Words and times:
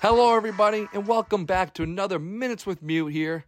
Hello, 0.00 0.36
everybody, 0.36 0.86
and 0.92 1.08
welcome 1.08 1.44
back 1.44 1.74
to 1.74 1.82
another 1.82 2.20
Minutes 2.20 2.64
with 2.64 2.84
Mute 2.84 3.08
here, 3.08 3.44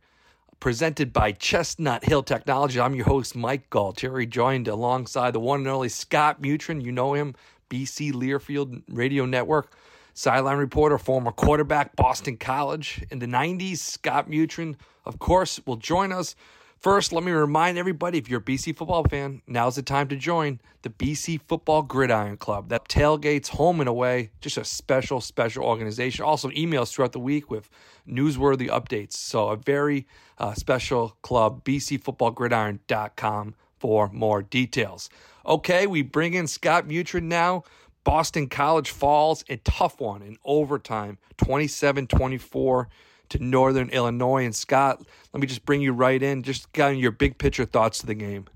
presented 0.58 1.12
by 1.12 1.30
Chestnut 1.30 2.04
Hill 2.04 2.24
Technology. 2.24 2.80
I'm 2.80 2.96
your 2.96 3.06
host, 3.06 3.36
Mike 3.36 3.70
Gualtieri, 3.70 4.28
joined 4.28 4.66
alongside 4.66 5.32
the 5.32 5.38
one 5.38 5.60
and 5.60 5.68
only 5.68 5.88
Scott 5.88 6.42
Mutryn. 6.42 6.82
You 6.82 6.90
know 6.90 7.14
him, 7.14 7.36
BC 7.70 8.12
Learfield 8.14 8.82
Radio 8.88 9.26
Network, 9.26 9.76
sideline 10.12 10.58
reporter, 10.58 10.98
former 10.98 11.30
quarterback, 11.30 11.94
Boston 11.94 12.36
College 12.36 13.04
in 13.12 13.20
the 13.20 13.26
90s. 13.26 13.78
Scott 13.78 14.28
Mutryn, 14.28 14.74
of 15.04 15.20
course, 15.20 15.60
will 15.66 15.76
join 15.76 16.10
us 16.10 16.34
First, 16.80 17.12
let 17.12 17.22
me 17.22 17.30
remind 17.30 17.76
everybody 17.76 18.16
if 18.16 18.30
you're 18.30 18.40
a 18.40 18.42
BC 18.42 18.74
football 18.74 19.04
fan, 19.04 19.42
now's 19.46 19.76
the 19.76 19.82
time 19.82 20.08
to 20.08 20.16
join 20.16 20.62
the 20.80 20.88
BC 20.88 21.42
Football 21.46 21.82
Gridiron 21.82 22.38
Club. 22.38 22.70
That 22.70 22.88
tailgates 22.88 23.48
home 23.48 23.80
and 23.80 23.88
away, 23.88 24.30
just 24.40 24.56
a 24.56 24.64
special, 24.64 25.20
special 25.20 25.62
organization. 25.62 26.24
Also, 26.24 26.48
emails 26.48 26.90
throughout 26.90 27.12
the 27.12 27.20
week 27.20 27.50
with 27.50 27.68
newsworthy 28.08 28.70
updates. 28.70 29.12
So, 29.12 29.48
a 29.48 29.56
very 29.56 30.06
uh, 30.38 30.54
special 30.54 31.18
club, 31.20 31.64
bcfootballgridiron.com 31.64 33.54
for 33.78 34.08
more 34.08 34.40
details. 34.40 35.10
Okay, 35.44 35.86
we 35.86 36.00
bring 36.00 36.32
in 36.32 36.46
Scott 36.46 36.88
Mutryn 36.88 37.24
now. 37.24 37.62
Boston 38.04 38.48
College 38.48 38.90
falls 38.90 39.44
a 39.50 39.58
tough 39.58 40.00
one 40.00 40.22
in 40.22 40.38
overtime, 40.46 41.18
27 41.36 42.06
24 42.06 42.88
to 43.30 43.42
Northern 43.42 43.88
Illinois. 43.90 44.44
And 44.44 44.54
Scott, 44.54 45.02
let 45.32 45.40
me 45.40 45.46
just 45.46 45.64
bring 45.64 45.80
you 45.80 45.92
right 45.92 46.22
in, 46.22 46.42
just 46.42 46.76
of 46.78 46.94
your 46.94 47.10
big 47.10 47.38
picture 47.38 47.64
thoughts 47.64 47.98
to 48.00 48.06
the 48.06 48.14
game. 48.14 48.46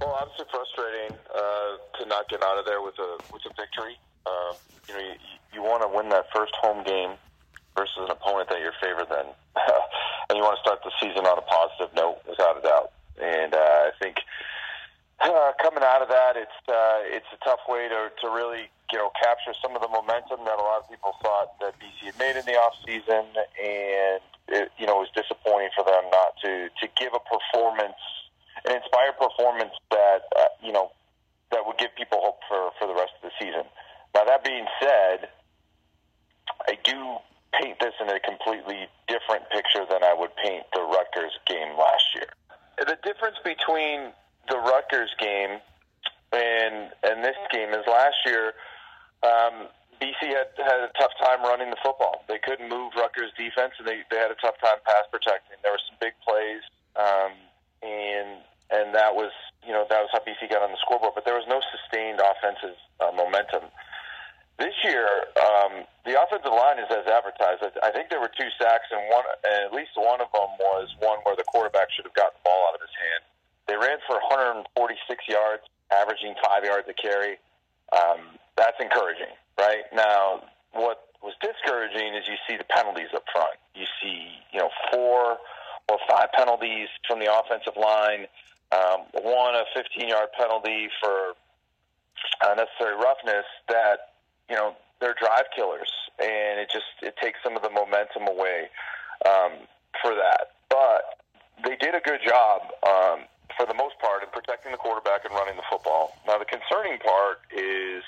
Well, 0.00 0.16
obviously 0.20 0.46
frustrating 0.50 1.16
uh, 1.34 1.98
to 1.98 2.06
not 2.06 2.28
get 2.28 2.42
out 2.44 2.58
of 2.58 2.64
there 2.64 2.80
with 2.80 2.94
a 2.98 3.18
with 3.32 3.42
a 3.46 3.52
victory. 3.58 3.98
Uh, 4.24 4.54
you 4.88 4.94
know, 4.94 5.00
you, 5.00 5.14
you 5.54 5.62
want 5.62 5.82
to 5.82 5.88
win 5.88 6.08
that 6.10 6.26
first 6.34 6.54
home 6.60 6.84
game 6.84 7.16
versus 7.76 7.98
an 7.98 8.10
opponent 8.10 8.48
that 8.48 8.60
you're 8.60 8.78
favored 8.80 9.08
then, 9.10 9.26
and 10.30 10.36
you 10.36 10.42
want 10.42 10.56
to 10.56 10.62
start 10.62 10.78
the 10.84 10.92
season 11.00 11.26
on 11.26 11.38
a 11.38 11.42
positive 11.42 11.94
note, 11.96 12.18
without 12.28 12.58
a 12.58 12.62
doubt. 12.62 12.92
And 13.20 13.54
uh, 13.54 13.58
I 13.58 13.90
think 14.00 14.18
uh, 15.20 15.52
coming 15.60 15.82
out 15.82 16.02
of 16.02 16.08
that, 16.08 16.36
it's 16.36 16.58
uh, 16.68 17.02
it's 17.02 17.26
a 17.34 17.38
tough 17.44 17.60
way 17.68 17.88
to 17.88 18.10
to 18.22 18.26
really 18.30 18.70
you 18.92 18.98
know 18.98 19.10
capture 19.18 19.52
some 19.60 19.74
of 19.74 19.82
the 19.82 19.88
momentum 19.88 20.44
that 20.46 20.58
a 20.58 20.62
lot 20.62 20.82
of 20.82 20.88
people 20.88 21.12
thought 21.22 21.58
that 21.60 21.74
BC 21.82 22.14
had 22.14 22.18
made 22.18 22.36
in 22.38 22.44
the 22.46 22.54
off 22.54 22.74
season, 22.86 23.26
and 23.58 24.22
it, 24.48 24.70
you 24.78 24.86
know 24.86 25.02
it 25.02 25.10
was 25.10 25.14
disappointing 25.14 25.70
for 25.74 25.84
them 25.84 26.06
not 26.10 26.38
to 26.44 26.70
to 26.70 26.86
give 26.94 27.12
a 27.14 27.22
performance, 27.26 27.98
an 28.64 28.78
inspired 28.78 29.18
performance 29.18 29.74
that 29.90 30.22
uh, 30.38 30.54
you 30.62 30.72
know 30.72 30.92
that 31.50 31.66
would 31.66 31.78
give 31.78 31.90
people 31.96 32.22
hope 32.22 32.38
for 32.46 32.70
for 32.78 32.86
the 32.86 32.94
rest 32.94 33.12
of 33.18 33.26
the 33.26 33.34
season. 33.42 33.66
Now 34.14 34.22
that 34.24 34.44
being 34.44 34.66
said, 34.78 35.28
I 36.70 36.78
do 36.84 37.18
paint 37.58 37.80
this 37.80 37.94
in 38.00 38.08
a 38.08 38.20
completely 38.20 38.86
different 39.08 39.50
picture 39.50 39.82
than 39.88 40.04
I 40.04 40.14
would 40.14 40.30
paint 40.36 40.62
the 40.74 40.82
Rutgers 40.82 41.34
game 41.46 41.76
last 41.76 42.04
year. 42.14 42.30
The 42.78 42.96
difference 43.02 43.36
between 43.42 44.12
the 44.48 44.58
Rutgers 44.58 45.14
game 45.20 45.60
and 46.32 46.92
and 47.02 47.24
this 47.24 47.36
game 47.52 47.70
is 47.72 47.84
last 47.86 48.16
year. 48.26 48.52
Um, 49.22 49.68
BC 49.98 50.30
had 50.30 50.54
had 50.62 50.80
a 50.86 50.90
tough 50.94 51.10
time 51.18 51.42
running 51.42 51.70
the 51.70 51.80
football. 51.82 52.22
They 52.28 52.38
couldn't 52.38 52.68
move 52.68 52.92
Rutgers 52.94 53.32
defense, 53.34 53.74
and 53.78 53.86
they 53.88 54.04
they 54.10 54.18
had 54.18 54.30
a 54.30 54.38
tough 54.38 54.54
time 54.62 54.78
pass 54.84 55.08
protecting. 55.10 55.58
There 55.62 55.72
were 55.72 55.84
some 55.88 55.98
big 55.98 56.14
plays, 56.22 56.62
um, 56.94 57.32
and 57.82 58.38
and 58.70 58.94
that 58.94 59.14
was 59.16 59.32
you 59.66 59.72
know 59.72 59.86
that 59.90 59.98
was 59.98 60.10
how 60.12 60.20
BC 60.22 60.50
got 60.50 60.62
on 60.62 60.70
the 60.70 60.80
scoreboard. 60.84 61.16
But 61.16 61.24
there 61.24 61.34
was 61.34 61.48
no 61.48 61.58
sustained 61.72 62.20
offensive 62.20 62.78
uh, 63.00 63.10
momentum. 63.10 63.72
This 64.58 64.74
year, 64.82 65.06
um, 65.38 65.86
the 66.02 66.18
offensive 66.18 66.50
line 66.50 66.82
is 66.82 66.90
as 66.90 67.06
advertised. 67.06 67.62
I 67.78 67.94
think 67.94 68.10
there 68.10 68.18
were 68.18 68.30
two 68.34 68.50
sacks, 68.58 68.90
and 68.90 69.06
one, 69.06 69.22
and 69.46 69.70
at 69.70 69.72
least 69.72 69.94
one 69.94 70.18
of 70.18 70.30
them 70.34 70.50
was 70.58 70.90
one 70.98 71.22
where 71.22 71.38
the 71.38 71.46
quarterback 71.46 71.90
should 71.94 72.06
have 72.10 72.14
gotten 72.18 72.34
the 72.42 72.46
ball 72.46 72.70
out 72.70 72.74
of 72.74 72.82
his. 72.82 72.87
They 73.68 73.76
ran 73.76 73.98
for 74.08 74.16
146 74.16 75.28
yards, 75.28 75.62
averaging 75.92 76.34
five 76.42 76.64
yards 76.64 76.88
a 76.88 76.94
carry. 76.94 77.36
Um, 77.92 78.40
that's 78.56 78.76
encouraging, 78.80 79.32
right? 79.58 79.84
Now, 79.92 80.42
what 80.72 81.08
was 81.22 81.34
discouraging 81.40 82.14
is 82.14 82.26
you 82.26 82.36
see 82.48 82.56
the 82.56 82.64
penalties 82.64 83.08
up 83.14 83.24
front. 83.32 83.54
You 83.74 83.84
see, 84.02 84.32
you 84.52 84.60
know, 84.60 84.70
four 84.92 85.36
or 85.88 85.98
five 86.08 86.32
penalties 86.32 86.88
from 87.06 87.20
the 87.20 87.28
offensive 87.32 87.76
line. 87.76 88.26
Um, 88.72 89.08
one 89.22 89.54
a 89.54 89.64
15-yard 89.76 90.28
penalty 90.36 90.88
for 91.00 91.32
unnecessary 92.42 92.96
roughness. 92.96 93.46
That 93.68 94.12
you 94.48 94.56
know 94.56 94.76
they're 95.00 95.14
drive 95.18 95.44
killers, 95.54 95.90
and 96.18 96.60
it 96.60 96.70
just 96.72 96.92
it 97.02 97.16
takes 97.22 97.38
some 97.42 97.56
of 97.56 97.62
the 97.62 97.70
momentum 97.70 98.28
away 98.28 98.68
um, 99.26 99.64
for 100.02 100.14
that. 100.14 100.52
But 100.68 101.24
they 101.64 101.76
did 101.76 101.94
a 101.94 102.00
good 102.00 102.20
job. 102.26 102.62
Um, 102.86 103.20
for 103.58 103.66
the 103.66 103.74
most 103.74 103.98
part 103.98 104.22
in 104.22 104.30
protecting 104.30 104.70
the 104.70 104.78
quarterback 104.78 105.26
and 105.26 105.34
running 105.34 105.58
the 105.58 105.66
football. 105.66 106.14
Now, 106.30 106.38
the 106.38 106.46
concerning 106.46 107.02
part 107.02 107.42
is 107.50 108.06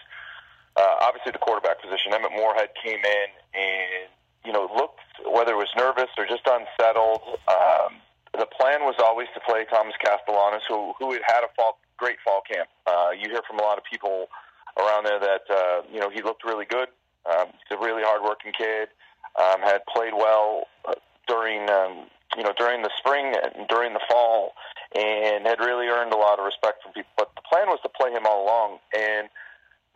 uh, 0.79 1.03
obviously 1.03 1.35
the 1.35 1.43
quarterback 1.43 1.83
position. 1.83 2.15
Emmett 2.15 2.31
Morehead 2.31 2.71
came 2.79 3.03
in 3.03 3.29
and 3.59 4.07
you 4.47 4.55
know 4.55 4.71
looked 4.71 5.03
whether 5.27 5.53
it 5.53 5.61
was 5.61 5.75
nervous 5.77 6.09
or 6.17 6.25
just 6.25 6.47
unsettled. 6.47 7.21
Um, 7.51 7.99
the 8.39 8.47
plan 8.47 8.87
was 8.87 8.95
always 9.03 9.27
to 9.35 9.41
play 9.43 9.67
Thomas 9.67 9.99
Castellanos, 9.99 10.63
who 10.71 10.95
who 11.03 11.13
had 11.13 11.27
had 11.27 11.43
a 11.43 11.51
fall, 11.59 11.83
great 11.99 12.23
fall 12.25 12.43
camp. 12.47 12.71
Uh, 12.87 13.11
you 13.11 13.29
hear 13.29 13.43
from 13.43 13.59
a 13.59 13.63
lot 13.67 13.77
of 13.77 13.85
people 13.85 14.31
around 14.79 15.05
there 15.05 15.19
that 15.19 15.45
uh, 15.51 15.83
you 15.93 15.99
know 15.99 16.09
he 16.09 16.23
looked 16.23 16.47
really 16.47 16.65
good. 16.65 16.89
Um, 17.27 17.51
he's 17.59 17.77
a 17.77 17.81
really 17.83 18.07
hardworking 18.07 18.53
kid. 18.57 18.89
Um, 19.35 19.61
had 19.61 19.83
played 19.87 20.15
well 20.15 20.65
uh, 20.87 20.95
during 21.27 21.69
um, 21.71 22.07
you 22.37 22.43
know 22.43 22.53
during 22.57 22.83
the 22.83 22.91
spring 22.99 23.35
and 23.35 23.67
during 23.69 23.93
the 23.93 24.01
fall 24.09 24.53
and 24.95 25.47
had 25.47 25.61
really 25.61 25.87
earned 25.87 26.13
a 26.13 26.17
lot 26.17 26.39
of 26.39 26.45
respect 26.45 26.83
from 26.83 26.93
people. 26.93 27.11
But 27.17 27.31
the 27.37 27.43
plan 27.43 27.69
was 27.69 27.79
to 27.83 27.89
play 27.89 28.11
him 28.11 28.27
all 28.27 28.45
along, 28.45 28.79
and 28.97 29.29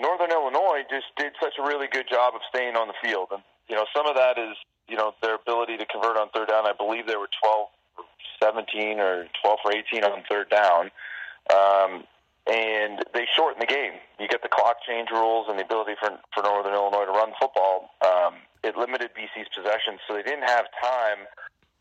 Northern 0.00 0.30
Illinois 0.30 0.82
just 0.90 1.06
did 1.16 1.32
such 1.40 1.54
a 1.58 1.62
really 1.62 1.86
good 1.90 2.06
job 2.08 2.34
of 2.34 2.40
staying 2.48 2.76
on 2.76 2.88
the 2.88 2.98
field. 3.02 3.28
And 3.30 3.42
you 3.68 3.76
know, 3.76 3.86
some 3.94 4.06
of 4.06 4.14
that 4.16 4.38
is 4.38 4.56
you 4.88 4.96
know 4.96 5.14
their 5.22 5.36
ability 5.36 5.76
to 5.78 5.86
convert 5.86 6.16
on 6.16 6.28
third 6.30 6.48
down. 6.48 6.66
I 6.66 6.72
believe 6.72 7.06
they 7.06 7.16
were 7.16 7.30
12 7.42 7.68
or 7.98 8.04
17 8.42 9.00
or 9.00 9.26
12 9.42 9.58
for 9.62 9.72
18 9.72 10.04
on 10.04 10.22
third 10.28 10.50
down. 10.50 10.90
Um, 11.52 12.04
and 12.46 13.00
they 13.14 13.26
shorten 13.34 13.58
the 13.60 13.66
game. 13.66 13.96
You 14.20 14.28
get 14.28 14.42
the 14.42 14.52
clock 14.52 14.76
change 14.86 15.08
rules 15.10 15.46
and 15.48 15.58
the 15.58 15.64
ability 15.64 15.94
for 15.98 16.10
for 16.34 16.42
Northern 16.42 16.74
Illinois 16.74 17.06
to 17.06 17.12
run 17.12 17.32
football. 17.40 17.90
Um, 18.04 18.34
it 18.62 18.76
limited 18.76 19.10
BC's 19.16 19.48
possessions, 19.54 20.00
so 20.06 20.14
they 20.14 20.22
didn't 20.22 20.48
have 20.48 20.66
time 20.80 21.26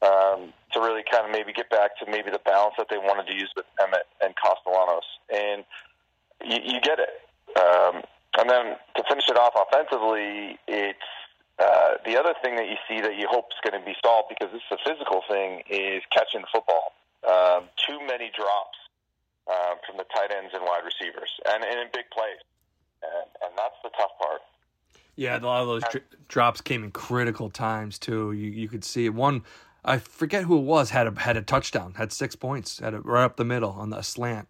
um, 0.03 0.53
to 0.73 0.79
really 0.79 1.03
kind 1.09 1.25
of 1.25 1.31
maybe 1.31 1.53
get 1.53 1.69
back 1.69 1.97
to 1.99 2.05
maybe 2.09 2.29
the 2.29 2.43
balance 2.43 2.75
that 2.77 2.87
they 2.89 2.97
wanted 2.97 3.27
to 3.31 3.35
use 3.35 3.49
with 3.55 3.65
Emmett 3.79 4.05
and 4.21 4.33
Castellanos. 4.35 5.07
And 5.31 5.63
you, 6.43 6.75
you 6.75 6.81
get 6.81 6.99
it. 6.99 7.23
Um, 7.55 8.03
and 8.37 8.49
then 8.49 8.65
to 8.97 9.03
finish 9.07 9.25
it 9.29 9.37
off 9.37 9.53
offensively, 9.55 10.59
it's 10.67 11.09
uh, 11.59 12.01
the 12.05 12.17
other 12.17 12.33
thing 12.41 12.55
that 12.57 12.67
you 12.67 12.75
see 12.89 12.99
that 12.99 13.15
you 13.15 13.27
hope 13.29 13.45
is 13.53 13.61
going 13.63 13.79
to 13.79 13.85
be 13.85 13.95
solved 14.03 14.29
because 14.29 14.51
this 14.51 14.61
is 14.71 14.77
a 14.77 14.81
physical 14.89 15.21
thing 15.29 15.61
is 15.69 16.01
catching 16.11 16.41
the 16.41 16.51
football. 16.51 16.93
Um, 17.23 17.69
too 17.87 17.99
many 18.05 18.31
drops 18.35 18.77
uh, 19.47 19.75
from 19.85 19.97
the 19.97 20.05
tight 20.13 20.35
ends 20.35 20.51
and 20.53 20.63
wide 20.63 20.83
receivers, 20.83 21.29
and, 21.47 21.63
and 21.63 21.79
in 21.79 21.87
big 21.93 22.09
plays, 22.11 22.41
and, 23.03 23.29
and 23.45 23.51
that's 23.55 23.77
the 23.83 23.89
tough 23.95 24.11
part. 24.19 24.41
Yeah, 25.15 25.37
a 25.37 25.45
lot 25.45 25.61
of 25.61 25.67
those 25.67 25.83
dr- 25.83 26.05
drops 26.27 26.59
came 26.61 26.83
in 26.83 26.91
critical 26.91 27.49
times 27.49 27.99
too. 27.99 28.31
You 28.31 28.49
you 28.49 28.67
could 28.67 28.83
see 28.83 29.07
one 29.09 29.43
I 29.85 29.97
forget 29.97 30.43
who 30.43 30.57
it 30.57 30.63
was 30.63 30.91
had 30.91 31.07
a 31.07 31.19
had 31.19 31.37
a 31.37 31.41
touchdown, 31.41 31.95
had 31.95 32.11
six 32.11 32.35
points, 32.35 32.79
had 32.79 32.93
it 32.93 33.05
right 33.05 33.23
up 33.23 33.35
the 33.35 33.45
middle 33.45 33.71
on 33.71 33.89
the 33.89 34.01
slant. 34.01 34.47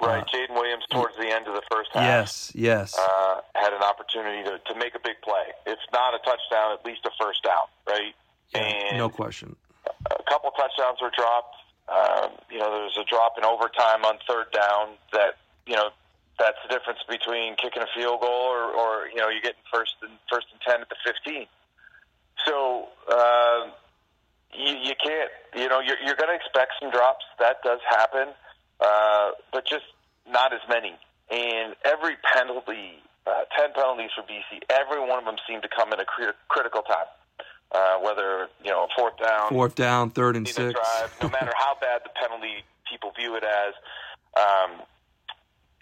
Right, 0.00 0.20
uh, 0.20 0.24
Jaden 0.24 0.54
Williams 0.54 0.84
towards 0.90 1.16
the 1.16 1.28
end 1.28 1.46
of 1.48 1.54
the 1.54 1.62
first 1.70 1.90
half. 1.94 2.02
Yes, 2.02 2.52
yes. 2.54 2.98
Uh, 2.98 3.40
had 3.54 3.72
an 3.72 3.82
opportunity 3.82 4.42
to, 4.44 4.58
to 4.72 4.78
make 4.78 4.94
a 4.94 4.98
big 5.02 5.16
play. 5.24 5.56
If 5.64 5.78
not 5.92 6.14
a 6.14 6.18
touchdown, 6.18 6.76
at 6.78 6.84
least 6.84 7.00
a 7.06 7.10
first 7.18 7.42
down, 7.42 7.64
right? 7.88 8.14
Yeah, 8.54 8.60
and 8.60 8.98
no 8.98 9.08
question. 9.08 9.56
A 9.86 10.22
couple 10.24 10.50
touchdowns 10.50 10.98
were 11.00 11.10
dropped. 11.16 11.56
Um, 11.88 12.32
you 12.50 12.58
know, 12.58 12.70
there 12.70 12.82
was 12.82 12.98
a 13.00 13.04
drop 13.08 13.38
in 13.38 13.44
overtime 13.44 14.04
on 14.04 14.18
third 14.28 14.52
down 14.52 14.98
that 15.12 15.38
you 15.66 15.76
know 15.76 15.88
that's 16.38 16.58
the 16.68 16.74
difference 16.74 17.00
between 17.08 17.56
kicking 17.56 17.82
a 17.82 17.88
field 17.96 18.20
goal 18.20 18.52
or, 18.52 18.72
or 18.74 19.08
you 19.08 19.16
know 19.16 19.28
you're 19.28 19.40
getting 19.40 19.64
first 19.72 19.94
and 20.02 20.12
first 20.30 20.48
and 20.52 20.60
ten 20.60 20.82
at 20.82 20.88
the 20.90 20.96
fifteen. 21.04 21.46
So 22.44 22.88
uh, 23.08 23.70
can't. 25.06 25.30
You 25.54 25.68
know, 25.68 25.80
you're, 25.80 25.96
you're 26.04 26.16
going 26.16 26.30
to 26.30 26.36
expect 26.36 26.72
some 26.80 26.90
drops. 26.90 27.24
That 27.38 27.62
does 27.62 27.80
happen, 27.88 28.28
uh, 28.80 29.30
but 29.52 29.66
just 29.66 29.84
not 30.28 30.52
as 30.52 30.60
many. 30.68 30.94
And 31.30 31.74
every 31.84 32.16
penalty, 32.34 33.02
uh, 33.26 33.44
ten 33.56 33.72
penalties 33.74 34.10
for 34.14 34.22
BC, 34.22 34.62
every 34.70 35.00
one 35.00 35.18
of 35.18 35.24
them 35.24 35.36
seemed 35.48 35.62
to 35.62 35.68
come 35.68 35.92
in 35.92 36.00
a 36.00 36.04
crit- 36.04 36.36
critical 36.48 36.82
time. 36.82 37.06
Uh, 37.74 37.98
whether 37.98 38.46
you 38.62 38.70
know 38.70 38.86
fourth 38.96 39.18
down, 39.18 39.48
fourth 39.48 39.74
down, 39.74 40.10
third 40.10 40.36
and 40.36 40.46
six, 40.46 40.72
drive, 40.72 41.12
no 41.20 41.28
matter 41.28 41.50
how 41.58 41.76
bad 41.80 42.00
the 42.04 42.10
penalty 42.14 42.62
people 42.88 43.10
view 43.18 43.34
it 43.34 43.42
as, 43.42 43.74
um, 44.38 44.82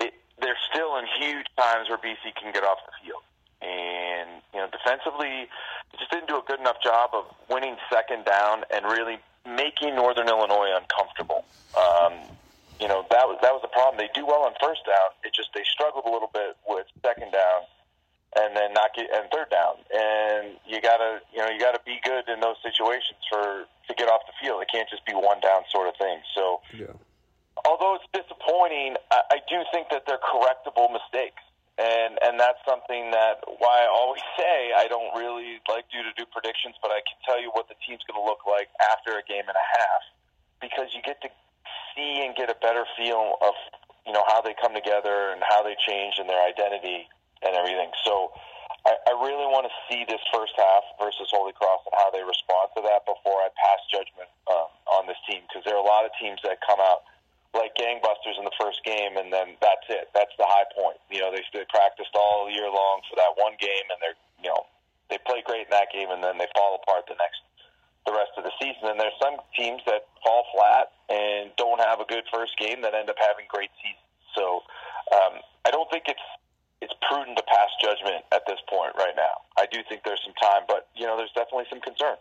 it, 0.01 0.15
there's 0.41 0.57
still 0.73 0.97
in 0.97 1.05
huge 1.21 1.45
times 1.59 1.91
where 1.91 1.99
BC 1.99 2.35
can 2.41 2.53
get 2.55 2.65
off 2.65 2.79
the 2.87 2.93
field. 3.05 3.21
And 3.61 4.41
you 4.55 4.61
know, 4.61 4.69
defensively, 4.73 5.47
just 5.99 6.11
didn't 6.11 6.29
do 6.29 6.39
a 6.39 6.45
good 6.47 6.61
enough 6.61 6.81
job 6.83 7.11
of 7.13 7.25
winning 7.49 7.77
second 7.93 8.25
down 8.25 8.65
and 8.73 8.85
really 8.85 9.19
making 9.47 9.95
Northern 9.95 10.29
Illinois 10.29 10.73
uncomfortable. 10.77 11.45
Um, 11.77 12.15
you 12.81 12.89
know, 12.89 13.07
that 13.11 13.27
was 13.29 13.39
that 13.43 13.53
was 13.53 13.63
the 13.63 13.71
problem. 13.71 13.99
They 13.99 14.11
do 14.15 14.27
well 14.27 14.43
on 14.45 14.53
first 14.61 14.85
down. 14.87 15.15
It 15.23 15.33
just 15.35 15.51
they 15.55 15.63
struggled 15.65 16.05
a 16.07 16.11
little 16.11 16.31
bit 16.33 16.57
with 16.67 16.87
second 17.03 17.33
down 17.33 17.71
and 18.37 18.57
then 18.57 18.75
not 18.75 18.91
get 18.95 19.07
and 19.15 19.31
third 19.31 19.51
down. 19.51 19.79
And 19.95 20.59
you 20.67 20.81
gotta 20.83 21.23
you 21.33 21.39
know 21.39 21.49
you 21.49 21.61
gotta 21.61 21.81
be 21.87 22.01
good 22.03 22.27
in 22.29 22.41
those 22.41 22.59
situations 22.63 23.23
for 23.31 23.67
to 23.89 23.93
get 23.95 24.09
off 24.09 24.27
the 24.27 24.35
field. 24.43 24.63
It 24.63 24.69
can't 24.73 24.89
just 24.89 25.07
be 25.07 25.15
one 25.15 25.41
down 25.41 25.63
sort 25.71 25.89
of 25.89 25.95
thing. 25.97 26.19
So, 26.35 26.61
yeah. 26.73 26.97
although 27.65 28.01
it's 28.01 28.09
disappointing, 28.17 28.97
I, 29.13 29.21
I 29.31 29.39
do 29.49 29.61
think 29.73 29.89
that 29.91 30.05
they're 30.07 30.23
correctable 30.23 30.91
mistakes. 30.91 31.44
And 31.75 32.15
and 32.23 32.39
that's 32.39 32.63
something 32.63 33.11
that 33.11 33.43
why 33.59 33.83
I 33.83 33.89
always 33.91 34.23
say 34.39 34.71
I 34.77 34.87
don't 34.87 35.11
really 35.19 35.59
like 35.67 35.91
you 35.91 36.07
to 36.07 36.13
do 36.15 36.23
predictions, 36.31 36.79
but 36.79 36.95
I 36.95 37.03
can 37.03 37.19
tell 37.27 37.41
you 37.41 37.51
what 37.51 37.67
the 37.67 37.75
team's 37.83 38.03
going 38.07 38.19
to 38.21 38.27
look 38.27 38.47
like 38.47 38.71
after 38.95 39.19
a 39.19 39.25
game 39.27 39.47
and 39.47 39.59
a 39.59 39.69
half 39.75 40.03
because 40.63 40.95
you 40.95 41.03
get 41.03 41.19
to 41.23 41.31
see 41.95 42.23
and 42.23 42.35
get 42.39 42.51
a 42.51 42.59
better 42.63 42.87
feel 42.97 43.39
of 43.43 43.55
you 44.07 44.13
know 44.13 44.23
how 44.31 44.39
they 44.41 44.55
come 44.55 44.75
together 44.75 45.35
and 45.35 45.43
how 45.43 45.67
they 45.67 45.75
change 45.83 46.23
in 46.23 46.31
their 46.31 46.41
identity 46.47 47.11
and 47.43 47.59
everything. 47.59 47.91
So 48.07 48.31
I, 48.87 48.95
I 49.09 49.13
really 49.17 49.49
want 49.49 49.65
to 49.65 49.75
see 49.89 50.05
this 50.05 50.21
first 50.29 50.53
half 50.57 50.85
versus 51.01 51.29
Holy 51.33 51.57
Cross 51.57 51.89
and 51.89 51.97
how 51.97 52.13
they 52.13 52.21
respond 52.21 52.71
to 52.77 52.85
that 52.85 53.09
before 53.09 53.41
I 53.41 53.49
pass 53.57 53.81
judgment 53.89 54.29
um, 54.47 54.69
on 54.93 55.03
this 55.09 55.19
team 55.25 55.43
because 55.49 55.65
there 55.65 55.75
are 55.75 55.83
a 55.83 55.89
lot 55.89 56.05
of 56.05 56.13
teams 56.21 56.39
that 56.45 56.61
come 56.61 56.79
out 56.79 57.09
like 57.55 57.75
gangbusters 57.79 58.37
in 58.39 58.45
the 58.45 58.57
first 58.59 58.83
game, 58.85 59.17
and 59.17 59.33
then 59.33 59.55
that's 59.63 59.87
it. 59.89 60.11
That's 60.15 60.35
the 60.39 60.47
high 60.47 60.67
point. 60.75 60.99
You 61.11 61.23
know, 61.23 61.31
they 61.31 61.43
they 61.55 61.65
practiced 61.71 62.15
all 62.15 62.51
year 62.51 62.67
long 62.67 63.01
for 63.09 63.15
that 63.17 63.39
one 63.39 63.55
game, 63.63 63.87
and 63.91 63.99
they're 64.03 64.19
you 64.43 64.51
know 64.51 64.67
they 65.09 65.19
play 65.23 65.43
great 65.47 65.71
in 65.71 65.73
that 65.75 65.95
game, 65.95 66.11
and 66.11 66.23
then 66.23 66.39
they 66.39 66.51
fall 66.55 66.79
apart 66.83 67.07
the 67.07 67.17
next 67.17 67.41
the 68.05 68.13
rest 68.13 68.37
of 68.37 68.45
the 68.45 68.53
season. 68.61 68.93
And 68.93 69.01
there's 69.01 69.17
some 69.17 69.41
teams 69.57 69.81
that 69.87 70.05
fall 70.21 70.45
flat 70.53 70.93
and 71.09 71.51
don't 71.57 71.81
have 71.81 72.01
a 72.01 72.07
good 72.09 72.25
first 72.29 72.53
game 72.61 72.83
that 72.83 72.93
end 72.93 73.09
up 73.09 73.17
having 73.17 73.49
great 73.49 73.73
seasons. 73.81 74.05
So 74.37 74.61
um, 75.13 75.41
I 75.65 75.71
don't 75.71 75.89
think 75.91 76.05
it's 76.09 76.27
it's 76.83 76.93
prudent 77.09 77.39
to 77.41 77.45
pass 77.49 77.71
judgment 77.81 78.29
at 78.33 78.45
this 78.45 78.61
point 78.69 78.93
right 78.99 79.17
now. 79.17 79.49
I 79.57 79.65
do 79.71 79.81
think 79.89 80.05
there's 80.05 80.21
some 80.21 80.37
time, 80.37 80.69
but 80.69 80.89
you 80.93 81.07
know, 81.07 81.17
there's 81.17 81.33
definitely 81.33 81.65
some 81.71 81.81
concern. 81.81 82.21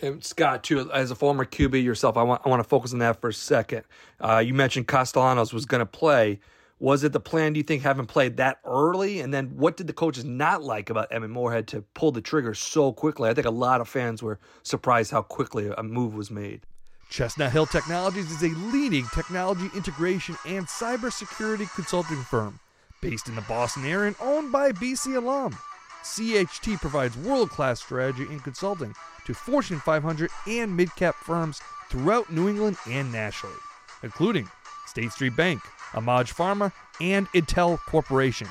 And 0.00 0.24
Scott, 0.24 0.64
too, 0.64 0.90
as 0.90 1.10
a 1.10 1.14
former 1.14 1.44
QB 1.44 1.82
yourself, 1.82 2.16
I 2.16 2.22
want 2.22 2.42
I 2.44 2.48
want 2.48 2.62
to 2.62 2.68
focus 2.68 2.92
on 2.92 2.98
that 3.00 3.20
for 3.20 3.28
a 3.28 3.34
second. 3.34 3.84
Uh, 4.20 4.42
you 4.44 4.54
mentioned 4.54 4.88
Castellanos 4.88 5.52
was 5.52 5.64
going 5.64 5.80
to 5.80 5.86
play. 5.86 6.40
Was 6.80 7.04
it 7.04 7.12
the 7.12 7.20
plan? 7.20 7.52
Do 7.52 7.58
you 7.58 7.64
think 7.64 7.82
having 7.82 8.06
played 8.06 8.38
that 8.38 8.58
early, 8.64 9.20
and 9.20 9.32
then 9.32 9.56
what 9.56 9.76
did 9.76 9.86
the 9.86 9.92
coaches 9.92 10.24
not 10.24 10.64
like 10.64 10.90
about 10.90 11.12
Emmett 11.12 11.30
Morehead 11.30 11.68
to 11.68 11.82
pull 11.94 12.10
the 12.10 12.20
trigger 12.20 12.54
so 12.54 12.92
quickly? 12.92 13.30
I 13.30 13.34
think 13.34 13.46
a 13.46 13.52
lot 13.52 13.80
of 13.80 13.88
fans 13.88 14.20
were 14.20 14.40
surprised 14.64 15.12
how 15.12 15.22
quickly 15.22 15.70
a 15.78 15.82
move 15.84 16.14
was 16.16 16.28
made. 16.28 16.62
Chestnut 17.08 17.52
Hill 17.52 17.66
Technologies 17.66 18.30
is 18.32 18.42
a 18.42 18.48
leading 18.72 19.06
technology 19.14 19.68
integration 19.76 20.36
and 20.46 20.66
cybersecurity 20.66 21.72
consulting 21.74 22.22
firm 22.22 22.58
based 23.00 23.28
in 23.28 23.34
the 23.34 23.42
Boston 23.42 23.84
area 23.84 24.06
and 24.08 24.16
owned 24.20 24.50
by 24.50 24.72
BC 24.72 25.16
alum. 25.16 25.56
CHT 26.02 26.80
provides 26.80 27.16
world 27.16 27.50
class 27.50 27.80
strategy 27.80 28.24
and 28.24 28.42
consulting 28.42 28.94
to 29.24 29.34
Fortune 29.34 29.78
500 29.80 30.30
and 30.46 30.76
mid 30.76 30.94
cap 30.96 31.14
firms 31.14 31.60
throughout 31.88 32.30
New 32.30 32.48
England 32.48 32.76
and 32.88 33.12
nationally, 33.12 33.54
including 34.02 34.48
State 34.86 35.12
Street 35.12 35.36
Bank, 35.36 35.60
Amaj 35.92 36.34
Pharma, 36.34 36.72
and 37.00 37.28
Intel 37.32 37.78
Corporation. 37.86 38.48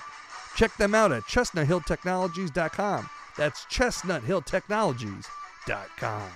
Check 0.55 0.75
them 0.77 0.95
out 0.95 1.11
at 1.11 1.23
chestnuthilltechnologies.com. 1.23 3.09
That's 3.37 3.65
chestnuthilltechnologies.com. 3.65 6.29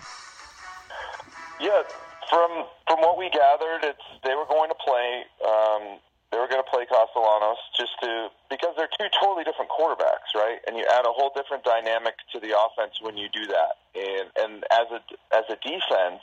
Yeah, 1.61 1.83
from 2.29 2.65
from 2.87 2.99
what 2.99 3.17
we 3.17 3.29
gathered, 3.29 3.83
it's 3.83 4.03
they 4.23 4.35
were 4.35 4.45
going 4.45 4.69
to 4.69 4.75
play. 4.85 5.23
Um, 5.47 5.99
they 6.31 6.37
were 6.41 6.47
going 6.47 6.61
to 6.61 6.69
play 6.69 6.85
Castellanos 6.89 7.61
just 7.77 7.93
to 8.01 8.29
because 8.49 8.73
they're 8.75 8.91
two 8.97 9.07
totally 9.21 9.43
different 9.43 9.69
quarterbacks, 9.69 10.33
right? 10.33 10.59
And 10.67 10.75
you 10.75 10.83
add 10.89 11.05
a 11.05 11.13
whole 11.13 11.31
different 11.35 11.63
dynamic 11.63 12.15
to 12.33 12.39
the 12.39 12.57
offense 12.57 12.97
when 13.01 13.17
you 13.17 13.29
do 13.29 13.45
that. 13.47 13.79
And 13.93 14.27
and 14.37 14.53
as 14.73 14.87
a 14.91 14.99
as 15.35 15.45
a 15.49 15.57
defense, 15.61 16.21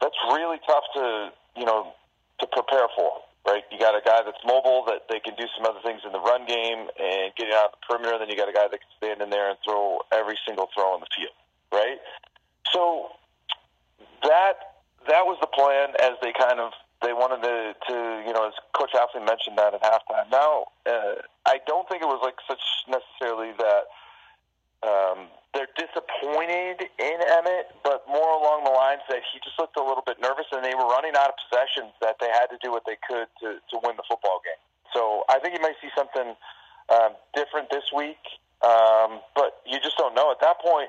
that's 0.00 0.16
really 0.30 0.60
tough 0.66 0.84
to 0.94 1.32
you 1.56 1.64
know 1.64 1.94
to 2.40 2.46
prepare 2.46 2.86
for, 2.94 3.24
right? 3.48 3.64
You 3.72 3.78
got 3.78 3.96
a 3.96 4.04
guy 4.04 4.20
that's 4.20 4.40
mobile 4.44 4.84
that 4.86 5.08
they 5.08 5.18
can 5.18 5.34
do 5.34 5.48
some 5.56 5.64
other 5.64 5.80
things 5.82 6.02
in 6.04 6.12
the 6.12 6.20
run 6.20 6.44
game 6.46 6.92
and 7.00 7.32
getting 7.34 7.56
out 7.56 7.72
the 7.72 7.80
perimeter. 7.88 8.20
Then 8.20 8.28
you 8.28 8.36
got 8.36 8.48
a 8.48 8.54
guy 8.54 8.68
that 8.68 8.78
can 8.78 8.92
stand 9.00 9.22
in 9.22 9.30
there 9.30 9.48
and 9.48 9.58
throw 9.64 10.04
every 10.12 10.36
single 10.46 10.68
throw 10.76 10.92
on 10.92 11.00
the 11.00 11.10
field, 11.16 11.34
right? 11.72 11.98
So 12.70 13.16
that 14.22 14.76
that 15.08 15.24
was 15.24 15.38
the 15.40 15.50
plan 15.50 15.94
as 16.02 16.18
they 16.22 16.34
kind 16.36 16.60
of 16.60 16.72
they 17.02 17.12
wanted 17.12 17.44
to, 17.44 17.74
to 17.88 17.94
you 18.26 18.32
know, 18.32 18.48
as 18.48 18.54
Coach 18.72 18.92
Hafley 18.94 19.24
mentioned 19.24 19.58
that 19.58 19.74
at 19.74 19.82
halftime. 19.82 20.30
Now, 20.30 20.72
uh, 20.86 21.20
I 21.44 21.60
don't 21.66 21.88
think 21.88 22.02
it 22.02 22.08
was 22.08 22.20
like 22.24 22.36
such 22.48 22.62
necessarily 22.88 23.52
that 23.58 23.84
um, 24.80 25.28
they're 25.52 25.72
disappointed 25.76 26.88
in 27.00 27.18
Emmett, 27.20 27.72
but 27.84 28.04
more 28.08 28.28
along 28.36 28.64
the 28.64 28.72
lines 28.72 29.04
that 29.08 29.20
he 29.32 29.40
just 29.44 29.58
looked 29.58 29.76
a 29.76 29.84
little 29.84 30.04
bit 30.04 30.20
nervous, 30.20 30.46
and 30.52 30.64
they 30.64 30.74
were 30.74 30.88
running 30.88 31.12
out 31.16 31.32
of 31.32 31.36
possessions 31.48 31.92
that 32.00 32.16
they 32.20 32.28
had 32.28 32.48
to 32.52 32.58
do 32.62 32.70
what 32.70 32.84
they 32.84 32.96
could 33.08 33.28
to, 33.40 33.60
to 33.72 33.74
win 33.84 33.96
the 33.96 34.04
football 34.08 34.40
game. 34.44 34.60
So 34.92 35.24
I 35.28 35.38
think 35.40 35.56
you 35.56 35.60
might 35.60 35.76
see 35.80 35.92
something 35.96 36.36
um, 36.88 37.12
different 37.34 37.68
this 37.68 37.84
week, 37.92 38.20
um, 38.64 39.20
but 39.34 39.60
you 39.64 39.80
just 39.80 39.96
don't 39.96 40.14
know 40.14 40.30
at 40.30 40.40
that 40.40 40.60
point. 40.60 40.88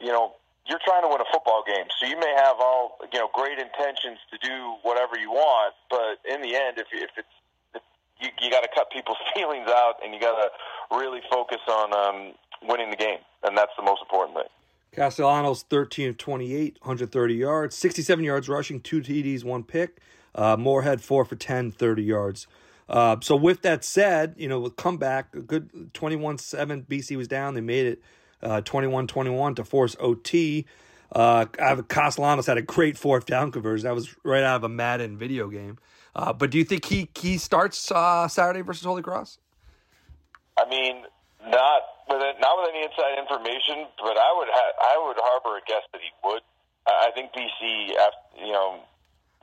You 0.00 0.12
know, 0.12 0.32
you're 0.68 0.82
trying 0.84 1.02
to 1.02 1.08
win 1.08 1.20
a 1.20 1.28
football 1.32 1.64
game, 1.66 1.86
so 1.98 2.06
you 2.06 2.16
may 2.18 2.32
have 2.36 2.56
all 2.60 2.98
you 3.12 3.18
know 3.18 3.28
great 3.32 3.58
intentions 3.58 4.18
to 4.30 4.38
do 4.38 4.76
whatever 4.82 5.18
you 5.18 5.30
want, 5.30 5.74
but 5.90 6.18
in 6.28 6.42
the 6.42 6.54
end, 6.54 6.78
if 6.78 6.86
if 6.92 7.10
it's 7.16 7.34
if 7.74 7.82
you, 8.20 8.28
you 8.40 8.50
got 8.50 8.62
to 8.62 8.68
cut 8.74 8.90
people's 8.90 9.18
feelings 9.34 9.68
out, 9.68 9.94
and 10.02 10.14
you 10.14 10.20
got 10.20 10.36
to 10.36 10.48
really 10.96 11.20
focus 11.30 11.60
on 11.68 11.92
um, 11.92 12.32
winning 12.62 12.90
the 12.90 12.96
game, 12.96 13.18
and 13.42 13.56
that's 13.56 13.72
the 13.76 13.82
most 13.82 14.02
important 14.02 14.36
thing. 14.36 14.48
Castellanos 14.92 15.62
13 15.62 16.10
of 16.10 16.18
28, 16.18 16.76
130 16.82 17.34
yards, 17.34 17.76
67 17.76 18.24
yards 18.24 18.48
rushing, 18.48 18.78
two 18.80 19.00
TDs, 19.00 19.42
one 19.42 19.64
pick. 19.64 20.00
Uh, 20.34 20.56
Morehead 20.56 21.02
4 21.02 21.24
for 21.24 21.36
10, 21.36 21.72
30 21.72 22.02
yards. 22.02 22.46
Uh, 22.88 23.16
so 23.20 23.36
with 23.36 23.62
that 23.62 23.84
said, 23.84 24.34
you 24.36 24.48
know, 24.48 24.60
with 24.60 24.76
comeback, 24.76 25.34
a 25.34 25.40
good 25.40 25.92
21-7, 25.94 26.86
BC 26.86 27.16
was 27.16 27.28
down. 27.28 27.54
They 27.54 27.60
made 27.60 27.86
it 27.86 28.02
21 28.42 29.06
21 29.06 29.54
to 29.56 29.64
force 29.64 29.96
OT. 30.00 30.66
Uh, 31.14 31.44
Castellanos 31.88 32.46
had 32.46 32.56
a 32.56 32.62
great 32.62 32.96
fourth 32.96 33.26
down 33.26 33.52
conversion. 33.52 33.84
That 33.84 33.94
was 33.94 34.14
right 34.24 34.42
out 34.42 34.56
of 34.56 34.64
a 34.64 34.68
Madden 34.68 35.18
video 35.18 35.48
game. 35.48 35.78
Uh, 36.14 36.32
but 36.32 36.50
do 36.50 36.58
you 36.58 36.64
think 36.64 36.84
he 36.84 37.08
he 37.14 37.38
starts 37.38 37.90
uh, 37.90 38.28
Saturday 38.28 38.62
versus 38.62 38.84
Holy 38.84 39.02
Cross? 39.02 39.38
I 40.58 40.68
mean, 40.68 41.04
not 41.48 41.82
with 42.08 42.20
it, 42.20 42.36
not 42.40 42.56
with 42.60 42.70
any 42.70 42.84
inside 42.84 43.16
information, 43.18 43.88
but 43.96 44.16
I 44.16 44.30
would 44.36 44.48
ha- 44.52 44.76
I 44.80 44.94
would 45.06 45.16
harbor 45.20 45.56
a 45.56 45.62
guess 45.66 45.84
that 45.92 46.00
he 46.00 46.10
would. 46.24 46.42
I 46.86 47.10
think 47.14 47.30
BC, 47.32 47.94
after, 47.94 48.44
you 48.44 48.52
know, 48.52 48.82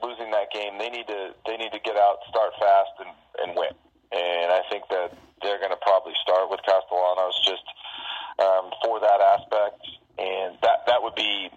losing 0.03 0.29
that 0.31 0.51
game, 0.51 0.77
they 0.77 0.89
need 0.89 1.07
to 1.07 1.33
they 1.45 1.57
need 1.57 1.71
to 1.71 1.81
get 1.81 1.97
out, 1.97 2.21
start 2.29 2.53
fast, 2.59 2.93
and, 2.99 3.11
and 3.41 3.57
win. 3.57 3.73
And 4.11 4.51
I 4.51 4.61
think 4.69 4.85
that 4.89 5.13
they're 5.41 5.59
going 5.59 5.73
to 5.73 5.81
probably 5.81 6.13
start 6.21 6.49
with 6.49 6.59
Castellanos 6.65 7.37
just 7.45 7.63
um, 8.39 8.71
for 8.83 8.99
that 8.99 9.19
aspect, 9.19 9.83
and 10.17 10.55
that 10.63 10.87
that 10.87 11.03
would 11.03 11.15
be. 11.15 11.49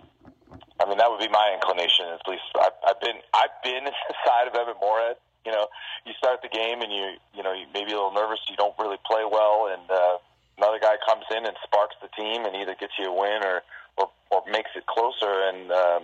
I 0.81 0.89
mean, 0.89 0.99
that 0.99 1.11
would 1.11 1.23
be 1.23 1.31
my 1.31 1.55
inclination. 1.55 2.11
At 2.11 2.27
least 2.27 2.43
I've, 2.59 2.75
I've 2.83 3.01
been 3.01 3.19
I've 3.33 3.55
been 3.63 3.87
inside 4.11 4.51
of 4.51 4.55
Emmett 4.55 4.83
Morehead. 4.83 5.17
You 5.47 5.53
know, 5.53 5.67
you 6.07 6.13
start 6.19 6.43
the 6.43 6.51
game 6.51 6.83
and 6.83 6.91
you 6.93 7.19
you 7.35 7.43
know 7.43 7.53
you 7.53 7.67
may 7.73 7.87
a 7.87 7.95
little 7.95 8.13
nervous. 8.13 8.41
You 8.51 8.57
don't 8.57 8.75
really 8.79 8.99
play 9.07 9.23
well, 9.23 9.71
and 9.71 9.87
uh, 9.91 10.19
another 10.59 10.79
guy 10.83 10.99
comes 11.07 11.25
in 11.31 11.47
and 11.47 11.55
sparks 11.63 11.95
the 12.03 12.11
team 12.19 12.45
and 12.45 12.55
either 12.57 12.75
gets 12.75 12.95
you 12.99 13.07
a 13.07 13.15
win 13.15 13.43
or 13.47 13.63
or, 13.97 14.11
or 14.31 14.43
makes 14.51 14.71
it 14.75 14.87
closer. 14.87 15.31
And 15.51 15.71
um, 15.71 16.03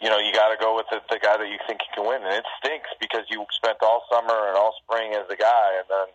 you 0.00 0.08
know, 0.08 0.18
you 0.18 0.32
got 0.32 0.48
to 0.48 0.58
go 0.60 0.76
with 0.76 0.86
the, 0.90 1.00
the 1.10 1.20
guy 1.20 1.36
that 1.36 1.48
you 1.48 1.60
think 1.68 1.80
you 1.84 1.92
can 1.92 2.04
win. 2.08 2.24
And 2.24 2.32
it 2.32 2.46
stinks 2.60 2.88
because 3.00 3.28
you 3.28 3.44
spent 3.52 3.78
all 3.82 4.04
summer 4.08 4.48
and 4.48 4.56
all 4.56 4.74
spring 4.84 5.12
as 5.12 5.28
the 5.28 5.36
guy, 5.36 5.68
and 5.80 5.88
then 5.88 6.08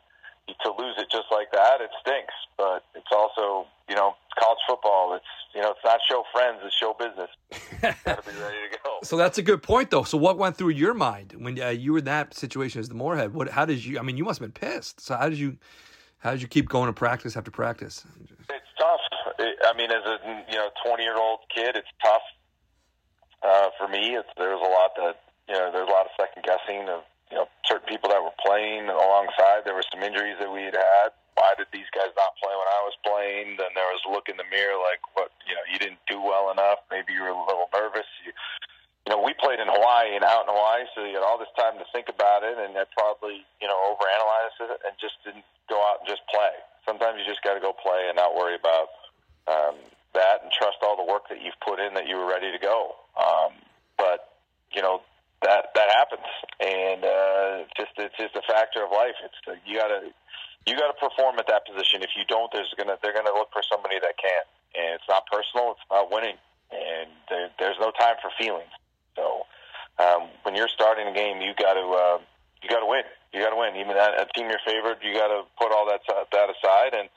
to 0.64 0.70
lose 0.78 0.96
it 0.98 1.08
just 1.12 1.28
like 1.32 1.52
that, 1.52 1.82
it 1.82 1.90
stinks. 2.02 2.34
But 2.58 2.84
it's 2.96 3.12
also, 3.12 3.68
you 3.88 3.96
know, 3.96 4.16
college 4.38 4.60
football. 4.68 5.14
It's 5.16 5.26
you 5.56 5.62
know, 5.62 5.72
it's 5.72 5.80
not 5.84 6.00
show 6.10 6.24
friends, 6.32 6.60
it's 6.64 6.76
show 6.76 6.96
business. 6.98 7.30
got 8.06 8.24
to 8.24 8.32
be 8.32 8.38
ready 8.40 8.58
to 8.72 8.78
go. 8.84 9.00
so 9.04 9.18
that's 9.18 9.38
a 9.38 9.42
good 9.42 9.64
point, 9.64 9.90
though. 9.90 10.04
So 10.04 10.18
what 10.18 10.38
went 10.38 10.58
through 10.58 10.70
your 10.70 10.94
mind 10.94 11.34
when 11.38 11.60
uh, 11.60 11.70
you 11.70 11.94
were 11.94 12.00
in 12.00 12.06
that 12.06 12.34
situation 12.34 12.80
as 12.80 12.90
the 12.90 12.96
Morehead? 12.96 13.34
What? 13.34 13.50
How 13.50 13.66
did 13.66 13.84
you? 13.84 14.00
I 14.00 14.02
mean, 14.04 14.18
you 14.18 14.24
must 14.24 14.40
have 14.40 14.54
been 14.54 14.70
pissed. 14.70 15.02
So 15.02 15.16
how 15.16 15.30
did 15.30 15.40
you? 15.40 15.58
How 16.20 16.32
did 16.32 16.42
you 16.42 16.50
keep 16.50 16.68
going 16.68 16.88
to 16.88 16.94
practice 16.94 17.38
after 17.38 17.50
practice? 17.50 18.04
It's 18.50 18.72
tough. 18.78 19.00
It, 19.40 19.56
I 19.64 19.76
mean, 19.78 19.90
as 19.90 20.04
a 20.06 20.44
you 20.50 20.58
know 20.58 20.70
twenty 20.86 21.04
year 21.04 21.18
old 21.18 21.40
kid, 21.54 21.76
it's 21.76 21.88
tough. 22.04 22.22
Uh, 23.42 23.70
for 23.78 23.88
me, 23.88 24.16
it's 24.16 24.28
there's 24.38 24.60
a 24.60 24.70
lot 24.70 24.92
that 24.98 25.22
you 25.48 25.56
know 25.56 25.72
there's 25.72 25.88
a 25.88 25.92
lot 25.92 26.06
of 26.06 26.12
second 26.20 26.44
guessing 26.44 26.90
of 26.90 27.02
certain 27.70 27.86
people 27.86 28.10
that 28.10 28.20
were 28.20 28.36
playing 28.42 28.90
alongside. 28.90 29.64
There 29.64 29.78
were 29.78 29.86
some 29.94 30.02
injuries 30.02 30.42
that 30.42 30.50
we 30.50 30.66
had 30.66 30.74
had. 30.74 31.14
Why 31.38 31.54
did 31.56 31.70
these 31.72 31.88
guys 31.96 32.12
not 32.18 32.36
play 32.42 32.52
when 32.52 32.68
I 32.68 32.82
was 32.84 32.96
playing? 33.06 33.56
Then 33.56 33.72
there 33.78 33.88
was 33.94 34.02
look 34.10 34.28
in 34.28 34.36
the 34.36 34.50
mirror 34.50 34.76
like, 34.82 35.00
what 35.14 35.32
you 35.46 35.56
know, 35.56 35.64
you 35.70 35.80
didn't 35.80 36.02
do 36.10 36.20
well 36.20 36.52
enough. 36.52 36.84
Maybe 36.92 37.16
you 37.16 37.24
were 37.24 37.32
a 37.32 37.46
little 37.48 37.72
nervous. 37.72 38.10
You, 38.26 38.34
you 39.08 39.16
know, 39.16 39.22
we 39.24 39.32
played 39.40 39.62
in 39.62 39.70
Hawaii 39.70 40.18
and 40.18 40.26
out 40.26 40.50
in 40.50 40.52
Hawaii, 40.52 40.84
so 40.92 41.06
you 41.08 41.16
had 41.16 41.24
all 41.24 41.40
this 41.40 41.54
time 41.56 41.80
to 41.80 41.88
think 41.96 42.12
about 42.12 42.44
it, 42.44 42.60
and 42.60 42.76
I 42.76 42.84
probably 42.92 43.46
you 43.64 43.70
know 43.70 43.78
overanalyzed 43.96 44.60
it 44.68 44.84
and 44.84 44.92
just 45.00 45.16
didn't 45.24 45.48
go 45.72 45.80
out 45.80 46.04
and 46.04 46.08
just 46.10 46.26
play. 46.28 46.52
Sometimes 46.84 47.22
you 47.22 47.26
just 47.30 47.46
got 47.46 47.56
to 47.56 47.64
go 47.64 47.72
play 47.72 48.12
and 48.12 48.18
not 48.20 48.36
worry 48.36 48.60
about 48.60 48.90
um, 49.48 49.80
that, 50.12 50.44
and 50.44 50.52
trust 50.52 50.84
all 50.84 51.00
the 51.00 51.08
work 51.08 51.30
that 51.32 51.40
you've 51.40 51.58
put 51.64 51.80
in 51.80 51.96
that 51.96 52.10
you 52.10 52.20
were 52.20 52.28
ready 52.28 52.52
to 52.52 52.60
go. 52.60 53.00
Um, 53.16 53.56
but 53.96 54.36
you 54.76 54.84
know 54.84 55.02
that 55.42 55.72
that 55.76 55.90
happens, 55.96 56.28
and 56.60 57.02
uh, 57.04 57.64
just 57.78 57.96
it's 57.98 58.18
just 58.18 58.36
a 58.36 58.44
factor 58.48 58.84
of 58.84 58.92
life. 58.92 59.16
It's 59.24 59.40
uh, 59.48 59.56
you 59.66 59.80
gotta 59.80 60.12
you 60.68 60.76
gotta 60.76 60.98
perform 61.00 61.40
at 61.40 61.48
that 61.48 61.64
position. 61.64 62.04
If 62.04 62.12
you 62.18 62.28
don't, 62.28 62.52
there's 62.52 62.72
gonna 62.78 63.00
they're 63.02 63.16
gonna 63.16 63.36
look 63.36 63.50
for 63.56 63.64
somebody 63.64 64.00
that 64.00 64.20
can, 64.20 64.44
and 64.76 65.00
it's 65.00 65.08
not 65.08 65.24
personal. 65.32 65.76
It's 65.76 65.86
about 65.88 66.12
winning, 66.12 66.36
and 66.72 67.08
there, 67.30 67.48
there's 67.60 67.80
no 67.80 67.92
time 67.96 68.20
for 68.20 68.32
feelings. 68.36 68.72
So 69.16 69.48
um, 70.00 70.30
when 70.44 70.56
you're 70.56 70.72
starting 70.72 71.08
a 71.08 71.16
game, 71.16 71.40
you 71.40 71.56
got 71.56 71.80
to 71.80 71.86
uh, 71.88 72.18
you 72.64 72.68
got 72.68 72.84
to 72.84 72.90
win. 72.90 73.08
You 73.32 73.40
got 73.40 73.52
to 73.52 73.60
win. 73.60 73.76
Even 73.76 73.96
a 73.96 74.26
team 74.36 74.50
you're 74.50 74.64
favored, 74.66 75.00
you 75.04 75.14
got 75.14 75.30
to 75.30 75.48
put 75.56 75.72
all 75.72 75.88
that 75.88 76.02
that 76.08 76.48
aside 76.52 76.94
and 76.98 77.08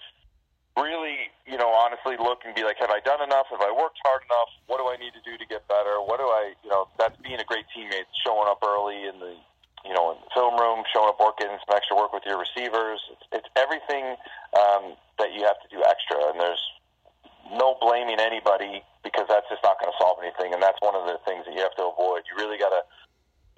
really, 0.77 1.29
you 1.45 1.61
know, 1.61 1.69
honestly 1.69 2.17
look 2.17 2.45
and 2.49 2.55
be 2.57 2.65
like, 2.65 2.81
have 2.81 2.91
I 2.91 3.01
done 3.05 3.21
enough? 3.21 3.47
Have 3.53 3.61
I 3.61 3.73
worked 3.73 4.01
hard 4.05 4.25
enough? 4.25 4.51
What 4.67 4.81
do 4.81 4.89
I 4.89 4.97
need 4.97 5.13
to 5.13 5.23
do 5.25 5.37
to 5.37 5.47
get 5.47 5.69
better? 5.69 6.01
What 6.01 6.17
do 6.17 6.25
I, 6.25 6.57
you 6.65 6.71
know, 6.73 6.89
that's 6.97 7.17
being 7.21 7.41
a 7.41 7.45
great 7.45 7.69
teammate, 7.77 8.09
showing 8.25 8.49
up 8.49 8.65
early 8.65 9.05
in 9.05 9.21
the, 9.21 9.37
you 9.85 9.93
know, 9.93 10.17
in 10.17 10.19
the 10.25 10.31
film 10.33 10.57
room, 10.57 10.81
showing 10.95 11.13
up, 11.13 11.21
working 11.21 11.51
some 11.51 11.73
extra 11.77 11.97
work 11.97 12.17
with 12.17 12.25
your 12.25 12.41
receivers. 12.41 13.01
It's, 13.13 13.45
it's 13.45 13.51
everything 13.59 14.17
um, 14.57 14.97
that 15.21 15.37
you 15.37 15.45
have 15.45 15.61
to 15.61 15.69
do 15.69 15.85
extra, 15.85 16.33
and 16.33 16.41
there's 16.41 16.63
no 17.53 17.77
blaming 17.83 18.17
anybody 18.17 18.81
because 19.05 19.27
that's 19.29 19.45
just 19.53 19.61
not 19.61 19.77
going 19.77 19.93
to 19.93 19.99
solve 20.01 20.23
anything, 20.25 20.55
and 20.55 20.63
that's 20.63 20.79
one 20.81 20.95
of 20.97 21.05
the 21.05 21.19
things 21.27 21.45
that 21.45 21.53
you 21.53 21.61
have 21.61 21.75
to 21.77 21.91
avoid. 21.91 22.25
You 22.31 22.39
really 22.39 22.57
got 22.57 22.71
to, 22.71 22.81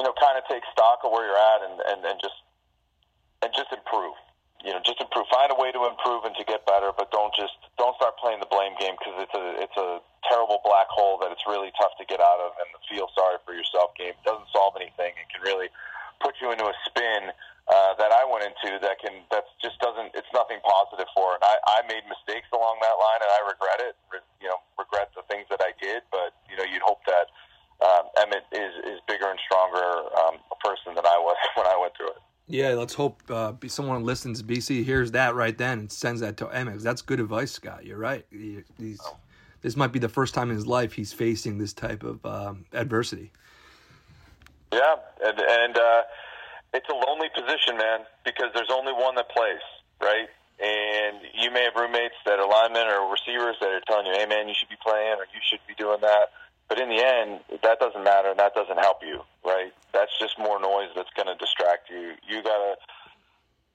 you 0.01 0.09
know, 0.09 0.17
kind 0.19 0.35
of 0.35 0.43
take 0.51 0.65
stock 0.73 1.05
of 1.05 1.13
where 1.13 1.29
you're 1.29 1.39
at 1.39 1.61
and, 1.69 1.77
and, 1.95 2.01
and 2.03 2.17
just 2.19 2.41
and 3.45 3.53
just 3.53 3.69
improve 3.77 4.17
you 4.65 4.73
know, 4.73 4.81
just 4.81 4.97
improve. 4.97 5.29
Find 5.29 5.53
a 5.53 5.59
way 5.61 5.69
to 5.77 5.85
improve 5.85 6.25
and 6.25 6.33
to 6.41 6.45
get 6.49 6.65
better, 6.65 6.89
but 6.97 7.13
don't 7.13 7.31
just 7.37 7.53
don't 7.77 7.93
start 8.01 8.17
playing 8.17 8.41
the 8.41 8.49
blame 8.49 8.73
game 8.81 8.97
because 8.97 9.21
it's 9.21 9.37
a 9.37 9.45
it's 9.61 9.77
a 9.77 10.01
terrible 10.25 10.65
black 10.65 10.89
hole 10.89 11.21
that 11.21 11.29
it's 11.29 11.45
really 11.45 11.69
tough 11.77 11.93
to 12.01 12.05
get 12.09 12.19
out 12.19 12.41
of. 12.41 12.57
And 12.57 12.69
the 12.73 12.81
feel 12.89 13.13
sorry 13.13 13.37
for 13.45 13.53
yourself 13.53 13.93
game 13.93 14.17
doesn't 14.25 14.49
solve 14.57 14.73
anything. 14.81 15.13
It 15.21 15.29
can 15.29 15.45
really 15.45 15.69
put 16.25 16.41
you 16.41 16.49
into 16.49 16.65
a 16.65 16.77
spin 16.89 17.29
uh, 17.69 17.93
that 18.01 18.13
I 18.13 18.25
went 18.25 18.49
into 18.49 18.81
that 18.81 19.01
can 19.05 19.21
that 19.29 19.45
just 19.61 19.77
doesn't 19.85 20.17
it's 20.17 20.33
nothing 20.33 20.65
positive 20.65 21.13
for. 21.13 21.37
And 21.37 21.45
I, 21.45 21.55
I 21.69 21.79
made 21.85 22.09
mistakes 22.09 22.49
along 22.57 22.81
that 22.81 22.97
line, 22.97 23.21
and 23.21 23.31
I 23.37 23.41
regret 23.45 23.85
it. 23.85 23.95
You 24.41 24.49
know, 24.49 24.65
regret 24.81 25.13
the 25.13 25.29
things 25.29 25.45
that 25.53 25.61
I 25.61 25.77
did. 25.77 26.09
But 26.09 26.33
you 26.49 26.57
know, 26.57 26.65
you'd 26.65 26.85
hope 26.85 27.05
that 27.05 27.29
um, 27.85 28.09
Emmett 28.17 28.49
is 28.49 28.73
is 28.89 28.99
bigger 29.05 29.29
and 29.29 29.41
stronger 29.45 30.09
um, 30.25 30.41
a 30.49 30.59
person 30.65 30.97
than 30.97 31.05
I 31.05 31.21
was 31.21 31.37
when 31.61 31.69
I 31.69 31.77
went 31.77 31.93
through 32.01 32.17
it. 32.17 32.24
Yeah, 32.55 32.75
let's 32.75 32.95
hope 32.95 33.21
uh, 33.29 33.55
someone 33.67 34.05
listens. 34.05 34.41
BC 34.41 34.85
hears 34.85 35.11
that 35.11 35.35
right 35.35 35.59
then 35.59 35.81
and 35.81 35.91
sends 35.91 36.21
that 36.21 36.37
to 36.37 36.47
Emmett. 36.47 36.85
That's 36.85 37.03
good 37.03 37.19
advice, 37.19 37.51
Scott. 37.51 37.85
You're 37.85 37.99
right. 37.99 38.25
He, 38.31 38.63
this 39.61 39.77
might 39.77 39.91
be 39.91 39.99
the 39.99 40.09
first 40.09 40.35
time 40.35 40.51
in 40.51 40.55
his 40.55 40.65
life 40.65 40.93
he's 40.93 41.13
facing 41.13 41.59
this 41.59 41.73
type 41.73 42.05
of 42.05 42.25
um, 42.25 42.65
adversity. 42.73 43.33
Yeah, 44.73 44.95
and, 45.25 45.37
and 45.37 45.77
uh, 45.77 46.03
it's 46.73 46.89
a 46.89 46.95
lonely 46.95 47.27
position, 47.35 47.77
man, 47.77 48.07
because 48.25 48.55
there's 48.55 48.71
only 48.71 48.93
one 48.93 49.17
that 49.17 49.29
plays, 49.31 49.59
right? 50.01 50.29
And 50.63 51.27
you 51.35 51.51
may 51.51 51.65
have 51.65 51.75
roommates 51.75 52.15
that 52.25 52.39
are 52.39 52.49
linemen 52.49 52.87
or 52.87 53.11
receivers 53.11 53.57
that 53.63 53.71
are 53.71 53.83
telling 53.89 54.07
you, 54.07 54.13
"Hey, 54.13 54.27
man, 54.27 54.47
you 54.47 54.55
should 54.57 54.69
be 54.69 54.79
playing, 54.81 55.19
or 55.19 55.27
you 55.35 55.41
should 55.43 55.59
be 55.67 55.75
doing 55.75 55.99
that." 56.03 56.31
But 56.69 56.81
in 56.81 56.89
the 56.89 57.01
end, 57.03 57.41
that 57.63 57.79
doesn't 57.79 58.03
matter, 58.03 58.31
and 58.31 58.39
that 58.39 58.55
doesn't 58.55 58.79
help 58.79 58.99
you, 59.05 59.21
right? 59.45 59.73
That's 59.93 60.13
just 60.19 60.39
more 60.39 60.61
noise 60.61 60.89
that's 60.97 61.13
going 61.15 61.29
to 61.29 61.37
distract 61.37 61.91
you. 61.91 62.17
You 62.29 62.43
gotta. 62.43 62.77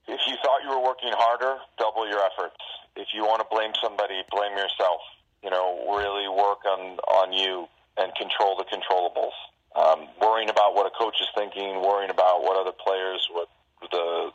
If 0.08 0.22
you 0.26 0.36
thought 0.42 0.66
you 0.66 0.74
were 0.74 0.82
working 0.82 1.14
harder, 1.14 1.62
double 1.78 2.10
your 2.10 2.20
efforts. 2.20 2.58
If 2.96 3.14
you 3.14 3.22
want 3.24 3.46
to 3.46 3.48
blame 3.54 3.72
somebody, 3.78 4.26
blame 4.32 4.58
yourself. 4.58 5.06
You 5.44 5.52
know, 5.52 5.86
really 5.94 6.28
work 6.28 6.66
on 6.66 6.98
on 7.14 7.32
you 7.32 7.70
and 7.98 8.10
control 8.16 8.58
the 8.58 8.66
controllables. 8.66 9.38
Um, 9.78 10.10
worrying 10.20 10.50
about 10.50 10.74
what 10.74 10.90
a 10.90 10.94
coach 10.98 11.16
is 11.22 11.30
thinking, 11.38 11.86
worrying 11.86 12.10
about 12.10 12.42
what 12.42 12.58
other 12.58 12.74
players, 12.74 13.22
what 13.32 13.48
the 13.92 14.34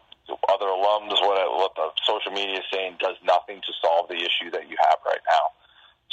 other 0.49 0.71
alums, 0.71 1.19
what 1.27 1.37
what 1.59 1.75
the 1.75 1.91
social 2.07 2.31
media 2.31 2.63
is 2.63 2.67
saying, 2.73 2.97
does 3.01 3.17
nothing 3.27 3.61
to 3.67 3.73
solve 3.83 4.09
the 4.09 4.17
issue 4.17 4.49
that 4.53 4.71
you 4.71 4.77
have 4.79 4.99
right 5.05 5.21
now. 5.27 5.45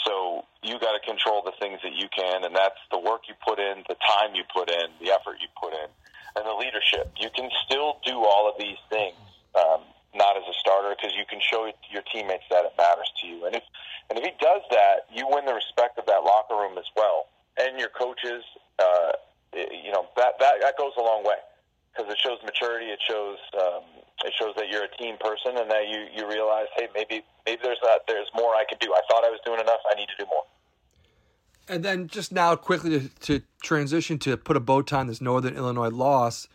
So 0.03 0.43
you 0.63 0.79
got 0.79 0.93
to 0.93 1.01
control 1.01 1.41
the 1.41 1.53
things 1.59 1.79
that 1.83 1.93
you 1.93 2.07
can, 2.13 2.43
and 2.45 2.55
that's 2.55 2.79
the 2.91 2.99
work 2.99 3.25
you 3.27 3.33
put 3.41 3.59
in, 3.59 3.83
the 3.89 3.97
time 3.97 4.35
you 4.35 4.43
put 4.53 4.69
in, 4.69 4.93
the 5.01 5.11
effort 5.11 5.41
you 5.41 5.49
put 5.57 5.73
in, 5.73 5.89
and 6.37 6.45
the 6.45 6.53
leadership. 6.53 7.11
You 7.17 7.29
can 7.33 7.49
still 7.65 7.97
do 8.05 8.21
all 8.21 8.49
of 8.49 8.55
these 8.59 8.77
things, 8.89 9.17
um, 9.57 9.81
not 10.13 10.37
as 10.37 10.43
a 10.45 10.55
starter, 10.61 10.93
because 10.93 11.17
you 11.17 11.25
can 11.25 11.41
show 11.41 11.65
your 11.89 12.03
teammates 12.13 12.45
that 12.49 12.65
it 12.65 12.73
matters 12.77 13.09
to 13.21 13.27
you. 13.27 13.45
And 13.45 13.55
if 13.55 13.63
and 14.09 14.19
if 14.19 14.25
he 14.25 14.31
does 14.41 14.61
that, 14.71 15.07
you 15.09 15.25
win 15.29 15.45
the 15.45 15.53
respect 15.53 15.97
of 15.97 16.05
that 16.05 16.21
locker 16.23 16.55
room 16.55 16.77
as 16.77 16.87
well, 16.95 17.25
and 17.57 17.79
your 17.79 17.89
coaches. 17.89 18.43
Uh, 18.77 19.11
you 19.53 19.91
know 19.91 20.07
that 20.15 20.39
that 20.39 20.53
that 20.61 20.77
goes 20.77 20.93
a 20.97 21.01
long 21.01 21.25
way 21.25 21.35
because 21.91 22.11
it 22.11 22.19
shows 22.19 22.39
maturity. 22.43 22.87
It 22.87 22.99
shows 23.07 23.37
um, 23.59 23.83
it 24.23 24.33
shows 24.39 24.53
that 24.55 24.69
you're 24.69 24.85
a 24.85 24.97
team 24.97 25.17
person 25.19 25.57
and 25.57 25.69
that 25.69 25.87
you 25.87 26.07
you 26.15 26.27
realize, 26.27 26.67
hey, 26.75 26.87
maybe 26.93 27.23
maybe 27.45 27.61
there's 27.63 27.79
that 27.83 28.01
there's 28.07 28.27
more 28.35 28.55
I 28.55 28.63
could 28.67 28.79
do. 28.79 28.93
I 28.93 29.01
thought 29.09 29.23
I 29.23 29.29
was 29.29 29.39
doing 29.45 29.59
enough. 29.59 29.79
I 29.89 29.95
need 29.95 30.07
to 30.07 30.23
do 30.23 30.29
more. 30.29 30.43
And 31.67 31.85
then 31.85 32.07
just 32.07 32.31
now, 32.31 32.55
quickly 32.55 32.99
to, 32.99 33.09
to 33.21 33.41
transition 33.61 34.19
to 34.19 34.35
put 34.35 34.57
a 34.57 34.59
bow 34.59 34.81
tie 34.81 34.99
on 34.99 35.07
this 35.07 35.21
Northern 35.21 35.55
Illinois 35.55 35.89
loss. 35.89 36.47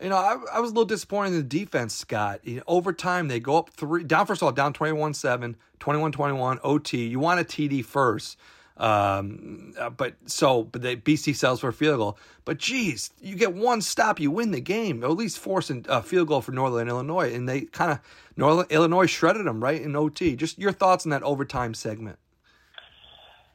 You 0.00 0.10
know, 0.10 0.16
I, 0.16 0.36
I 0.54 0.60
was 0.60 0.70
a 0.70 0.74
little 0.74 0.84
disappointed 0.84 1.30
in 1.30 1.36
the 1.36 1.42
defense, 1.42 1.94
Scott. 1.94 2.40
You 2.44 2.56
know, 2.56 2.62
over 2.66 2.92
time, 2.92 3.28
they 3.28 3.40
go 3.40 3.58
up 3.58 3.70
three, 3.70 4.04
down, 4.04 4.26
first 4.26 4.42
of 4.42 4.46
all, 4.46 4.52
down 4.52 4.72
21 4.72 5.14
7, 5.14 5.56
21 5.80 6.12
21, 6.12 6.60
OT. 6.62 7.06
You 7.06 7.18
want 7.18 7.40
a 7.40 7.44
TD 7.44 7.84
first. 7.84 8.36
Um, 8.78 9.74
uh, 9.76 9.90
but 9.90 10.14
so, 10.26 10.62
but 10.62 10.82
the 10.82 10.96
BC 10.96 11.34
sells 11.34 11.60
for 11.60 11.68
a 11.68 11.72
field 11.72 11.98
goal. 11.98 12.18
But 12.44 12.58
geez, 12.58 13.10
you 13.20 13.34
get 13.34 13.52
one 13.52 13.80
stop, 13.80 14.20
you 14.20 14.30
win 14.30 14.52
the 14.52 14.60
game. 14.60 15.02
At 15.02 15.10
least 15.10 15.38
force 15.38 15.70
a 15.70 16.02
field 16.02 16.28
goal 16.28 16.40
for 16.40 16.52
Northern 16.52 16.88
Illinois, 16.88 17.34
and 17.34 17.48
they 17.48 17.62
kind 17.62 17.92
of 17.92 18.00
Northern 18.36 18.66
Illinois 18.70 19.06
shredded 19.06 19.46
them 19.46 19.62
right 19.62 19.80
in 19.82 19.96
OT. 19.96 20.36
Just 20.36 20.58
your 20.58 20.72
thoughts 20.72 21.04
on 21.04 21.10
that 21.10 21.22
overtime 21.24 21.74
segment. 21.74 22.18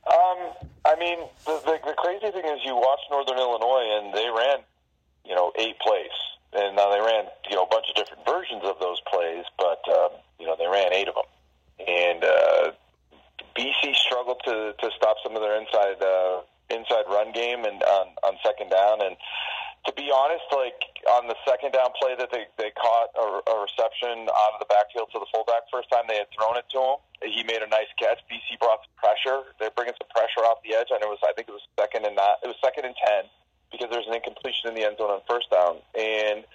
Um, 0.05 0.51
I 0.85 0.95
mean, 0.99 1.19
the, 1.45 1.61
the, 1.65 1.79
the 1.85 1.93
crazy 1.97 2.29
thing 2.31 2.43
is, 2.43 2.59
you 2.65 2.75
watch 2.75 2.99
Northern 3.09 3.37
Illinois, 3.37 3.87
and 3.97 4.13
they 4.13 4.27
ran, 4.27 4.57
you 5.25 5.33
know, 5.33 5.53
eight 5.57 5.79
plays, 5.79 6.11
and 6.51 6.75
now 6.75 6.91
they 6.91 6.99
ran, 6.99 7.25
you 7.49 7.55
know, 7.55 7.63
a 7.63 7.67
bunch 7.67 7.85
of 7.89 7.95
different 7.95 8.25
versions 8.27 8.63
of 8.65 8.75
those 8.81 8.99
plays, 9.09 9.45
but 9.57 9.79
um, 9.87 10.09
you 10.37 10.45
know, 10.45 10.57
they 10.59 10.67
ran 10.67 10.91
eight 10.93 11.07
of 11.07 11.15
them, 11.15 11.87
and 11.87 12.23
uh, 12.25 12.71
BC 13.57 13.95
struggled 13.95 14.41
to 14.45 14.73
to 14.79 14.87
stop 14.97 15.17
some 15.23 15.35
of 15.35 15.41
their 15.41 15.59
inside 15.59 16.01
uh, 16.01 16.41
inside 16.69 17.05
run 17.09 17.31
game 17.31 17.65
and 17.65 17.81
on 17.83 18.07
on 18.23 18.33
second 18.43 18.69
down. 18.69 19.01
And 19.01 19.15
to 19.85 19.91
be 19.93 20.09
honest, 20.09 20.47
like 20.51 20.79
on 21.19 21.27
the 21.27 21.35
second 21.45 21.73
down 21.73 21.91
play 21.99 22.15
that 22.17 22.31
they 22.31 22.47
they 22.57 22.71
caught 22.73 23.13
a, 23.13 23.27
a 23.51 23.55
reception 23.61 24.25
out 24.25 24.51
of 24.55 24.59
the 24.63 24.69
backfield 24.69 25.11
to 25.13 25.19
the 25.19 25.29
fullback 25.29 25.67
first 25.69 25.91
time 25.91 26.07
they 26.07 26.17
had 26.17 26.31
thrown 26.33 26.57
it 26.57 26.65
to 26.73 26.79
him. 26.79 26.97
He 27.23 27.43
made 27.43 27.61
a 27.61 27.69
nice 27.69 27.91
catch. 27.99 28.19
BC 28.27 28.59
brought 28.59 28.83
some 28.83 28.95
pressure. 28.97 29.53
They're 29.59 29.75
bringing 29.75 29.95
some 29.99 30.09
pressure 30.09 30.43
off 30.47 30.63
the 30.65 30.73
edge, 30.73 30.89
and 30.89 31.01
it 31.03 31.09
was 31.09 31.21
I 31.21 31.33
think 31.37 31.47
it 31.51 31.55
was 31.55 31.65
second 31.77 32.07
and 32.09 32.15
not 32.15 32.41
it 32.41 32.49
was 32.49 32.57
second 32.63 32.89
and 32.89 32.95
ten 32.97 33.29
because 33.69 33.89
there 33.89 33.99
was 33.99 34.07
an 34.07 34.17
incompletion 34.17 34.69
in 34.69 34.75
the 34.77 34.85
end 34.85 34.97
zone 34.97 35.09
on 35.09 35.21
first 35.25 35.49
down 35.49 35.81
and 35.97 36.45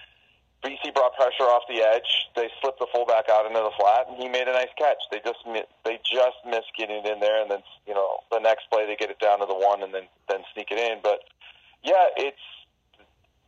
BC 0.64 0.92
brought 0.94 1.14
pressure 1.14 1.46
off 1.46 1.62
the 1.70 1.78
edge. 1.82 2.26
They 2.34 2.50
slipped 2.60 2.80
the 2.80 2.90
fullback 2.92 3.30
out 3.30 3.46
into 3.46 3.62
the 3.62 3.70
flat, 3.78 4.10
and 4.10 4.18
he 4.18 4.28
made 4.28 4.48
a 4.48 4.52
nice 4.52 4.72
catch. 4.76 4.98
They 5.10 5.22
just 5.22 5.38
they 5.84 6.02
just 6.02 6.38
missed 6.42 6.74
getting 6.76 7.04
it 7.04 7.06
in 7.06 7.20
there, 7.20 7.42
and 7.42 7.50
then 7.50 7.62
you 7.86 7.94
know 7.94 8.26
the 8.30 8.40
next 8.40 8.66
play 8.70 8.86
they 8.86 8.96
get 8.96 9.10
it 9.10 9.20
down 9.20 9.38
to 9.38 9.46
the 9.46 9.54
one, 9.54 9.82
and 9.82 9.94
then 9.94 10.10
then 10.28 10.42
sneak 10.54 10.70
it 10.70 10.78
in. 10.78 10.98
But 11.02 11.22
yeah, 11.84 12.10
it's 12.16 12.42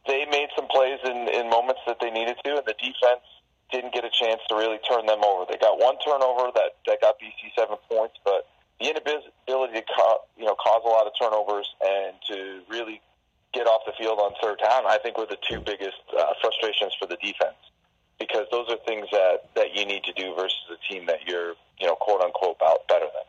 they 0.07 0.25
made 0.31 0.55
some 0.55 0.69
plays 0.71 1.03
in 1.05 1.27
in 1.35 1.51
moments 1.51 1.83
that 1.87 1.99
they 2.01 2.11
needed 2.11 2.39
to, 2.47 2.63
and 2.63 2.67
the 2.67 2.79
defense 2.79 3.27
didn't 3.73 3.95
get 3.95 4.05
a 4.05 4.11
chance 4.11 4.41
to 4.49 4.55
really 4.55 4.79
turn 4.87 5.07
them 5.07 5.23
over. 5.27 5.47
They 5.51 5.59
got 5.59 5.79
one 5.83 5.99
turnover 6.07 6.55
that 6.55 6.79
that 6.87 7.01
got 7.03 7.19
BC 7.19 7.51
seven 7.59 7.77
points, 7.91 8.15
but 8.25 8.47
the 8.79 8.87
inability 8.87 9.83
to 9.83 9.87
co- 9.99 10.23
you 10.39 10.47
know 10.47 10.55
cause 10.55 10.83
a 10.87 10.89
lot 10.89 11.11
of 11.11 11.13
turnovers 11.19 11.69
and 11.83 12.15
to 12.31 12.63
really 12.71 13.03
off 13.59 13.83
the 13.87 13.93
field 13.99 14.19
on 14.19 14.33
third 14.43 14.59
down, 14.63 14.87
I 14.87 14.99
think 14.99 15.19
were 15.19 15.27
the 15.27 15.39
two 15.49 15.61
biggest 15.61 15.99
uh, 16.17 16.33
frustrations 16.41 16.93
for 16.99 17.07
the 17.07 17.17
defense 17.17 17.59
because 18.19 18.47
those 18.53 18.69
are 18.69 18.77
things 18.87 19.07
that, 19.11 19.49
that 19.57 19.75
you 19.75 19.85
need 19.85 20.05
to 20.05 20.13
do 20.13 20.35
versus 20.35 20.59
a 20.71 20.93
team 20.93 21.07
that 21.07 21.27
you're, 21.27 21.55
you 21.81 21.87
know, 21.87 21.97
quote 21.97 22.21
unquote, 22.21 22.57
out 22.65 22.87
better 22.89 23.07
than. 23.07 23.25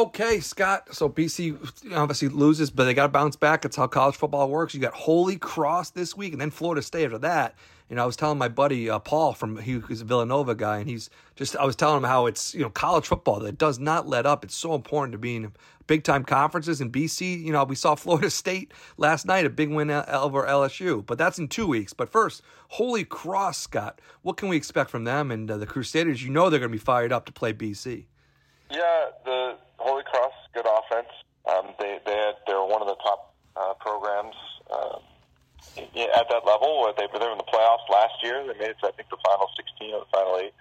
Okay, 0.00 0.40
Scott. 0.40 0.88
So 0.94 1.08
BC 1.08 1.94
obviously 1.94 2.28
loses, 2.28 2.70
but 2.70 2.84
they 2.84 2.94
got 2.94 3.04
to 3.04 3.08
bounce 3.08 3.36
back. 3.36 3.64
It's 3.64 3.76
how 3.76 3.86
college 3.86 4.16
football 4.16 4.48
works. 4.50 4.74
You 4.74 4.80
got 4.80 4.94
Holy 4.94 5.36
Cross 5.36 5.90
this 5.90 6.16
week, 6.16 6.32
and 6.32 6.40
then 6.40 6.50
Florida 6.50 6.82
State 6.82 7.04
after 7.04 7.18
that. 7.18 7.54
And 7.88 8.00
I 8.00 8.04
was 8.04 8.16
telling 8.16 8.38
my 8.38 8.48
buddy 8.48 8.90
uh, 8.90 8.98
Paul 8.98 9.32
from 9.32 9.58
he, 9.58 9.80
he's 9.86 10.00
a 10.00 10.04
Villanova 10.04 10.54
guy, 10.54 10.78
and 10.78 10.88
he's 10.88 11.08
just 11.36 11.54
I 11.56 11.64
was 11.64 11.76
telling 11.76 11.98
him 11.98 12.04
how 12.04 12.26
it's 12.26 12.54
you 12.54 12.62
know 12.62 12.70
college 12.70 13.06
football 13.06 13.38
that 13.40 13.58
does 13.58 13.78
not 13.78 14.08
let 14.08 14.26
up. 14.26 14.44
It's 14.44 14.56
so 14.56 14.74
important 14.74 15.12
to 15.12 15.18
be 15.18 15.36
in 15.36 15.52
big 15.86 16.02
time 16.02 16.24
conferences. 16.24 16.80
In 16.80 16.90
BC, 16.90 17.40
you 17.42 17.52
know 17.52 17.62
we 17.62 17.76
saw 17.76 17.94
Florida 17.96 18.30
State 18.30 18.72
last 18.96 19.24
night, 19.24 19.46
a 19.46 19.50
big 19.50 19.70
win 19.70 19.90
over 19.90 20.44
LSU, 20.44 21.06
but 21.06 21.16
that's 21.16 21.38
in 21.38 21.46
two 21.46 21.66
weeks. 21.66 21.92
But 21.92 22.10
first, 22.10 22.42
Holy 22.68 23.04
Cross, 23.04 23.58
Scott. 23.58 24.00
What 24.22 24.36
can 24.36 24.48
we 24.48 24.56
expect 24.56 24.90
from 24.90 25.04
them 25.04 25.30
and 25.30 25.48
uh, 25.48 25.56
the 25.56 25.66
Crusaders? 25.66 26.24
You 26.24 26.30
know 26.30 26.50
they're 26.50 26.58
going 26.58 26.72
to 26.72 26.78
be 26.78 26.84
fired 26.84 27.12
up 27.12 27.24
to 27.26 27.32
play 27.32 27.52
BC. 27.52 28.06
Yeah, 28.70 29.06
the 29.24 29.56
Holy 29.76 30.02
Cross, 30.02 30.32
good 30.52 30.66
offense. 30.66 31.08
Um, 31.48 31.72
they 31.78 31.98
they 32.04 32.14
had, 32.14 32.34
they're 32.48 32.64
one 32.64 32.82
of 32.82 32.88
the 32.88 32.96
top 32.96 33.34
uh, 33.54 33.74
programs 33.74 34.34
at 35.78 36.26
that 36.28 36.44
level. 36.44 36.92
They 36.96 37.06
were 37.12 37.18
there 37.18 37.32
in 37.32 37.38
the 37.38 37.48
playoffs 37.48 37.86
last 37.90 38.22
year. 38.22 38.40
They 38.46 38.58
made 38.58 38.72
it 38.72 38.78
to 38.80 38.88
I 38.88 38.92
think 38.92 39.08
the 39.10 39.20
final 39.24 39.48
16 39.56 39.94
or 39.94 40.00
the 40.00 40.10
final 40.12 40.38
eight. 40.40 40.54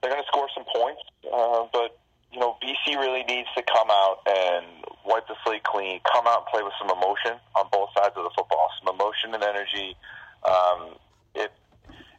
They're 0.00 0.12
going 0.12 0.22
to 0.22 0.28
score 0.28 0.48
some 0.52 0.68
points, 0.68 1.00
uh, 1.32 1.64
but 1.72 1.96
you 2.32 2.40
know 2.40 2.56
BC 2.60 2.96
really 3.00 3.24
needs 3.24 3.48
to 3.56 3.62
come 3.64 3.88
out 3.88 4.20
and 4.26 4.84
wipe 5.04 5.26
the 5.28 5.36
slate 5.44 5.64
clean. 5.64 6.00
Come 6.04 6.26
out 6.26 6.44
and 6.44 6.48
play 6.52 6.62
with 6.62 6.76
some 6.76 6.92
emotion 6.92 7.40
on 7.56 7.68
both 7.72 7.88
sides 7.96 8.12
of 8.16 8.24
the 8.24 8.34
football, 8.36 8.68
some 8.80 8.92
emotion 8.92 9.32
and 9.32 9.42
energy. 9.42 9.96
Um, 10.44 11.00
if 11.34 11.50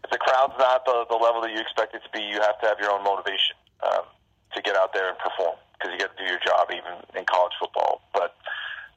if 0.04 0.10
the 0.10 0.18
crowd's 0.18 0.58
not 0.58 0.86
the, 0.86 1.06
the 1.10 1.18
level 1.18 1.42
that 1.42 1.52
you 1.52 1.62
expect 1.62 1.94
it 1.94 2.02
to 2.06 2.12
be, 2.14 2.22
you 2.22 2.42
have 2.42 2.58
to 2.62 2.66
have 2.70 2.78
your 2.80 2.94
own 2.94 3.04
motivation 3.04 3.58
um, 3.82 4.06
to 4.54 4.62
get 4.62 4.76
out 4.76 4.94
there 4.94 5.10
and 5.10 5.18
perform 5.18 5.58
because 5.78 5.94
you 5.94 6.00
got 6.00 6.16
to 6.16 6.20
do 6.22 6.30
your 6.30 6.42
job 6.46 6.70
even 6.72 7.06
in 7.18 7.26
college 7.26 7.54
football. 7.60 8.02
But 8.14 8.34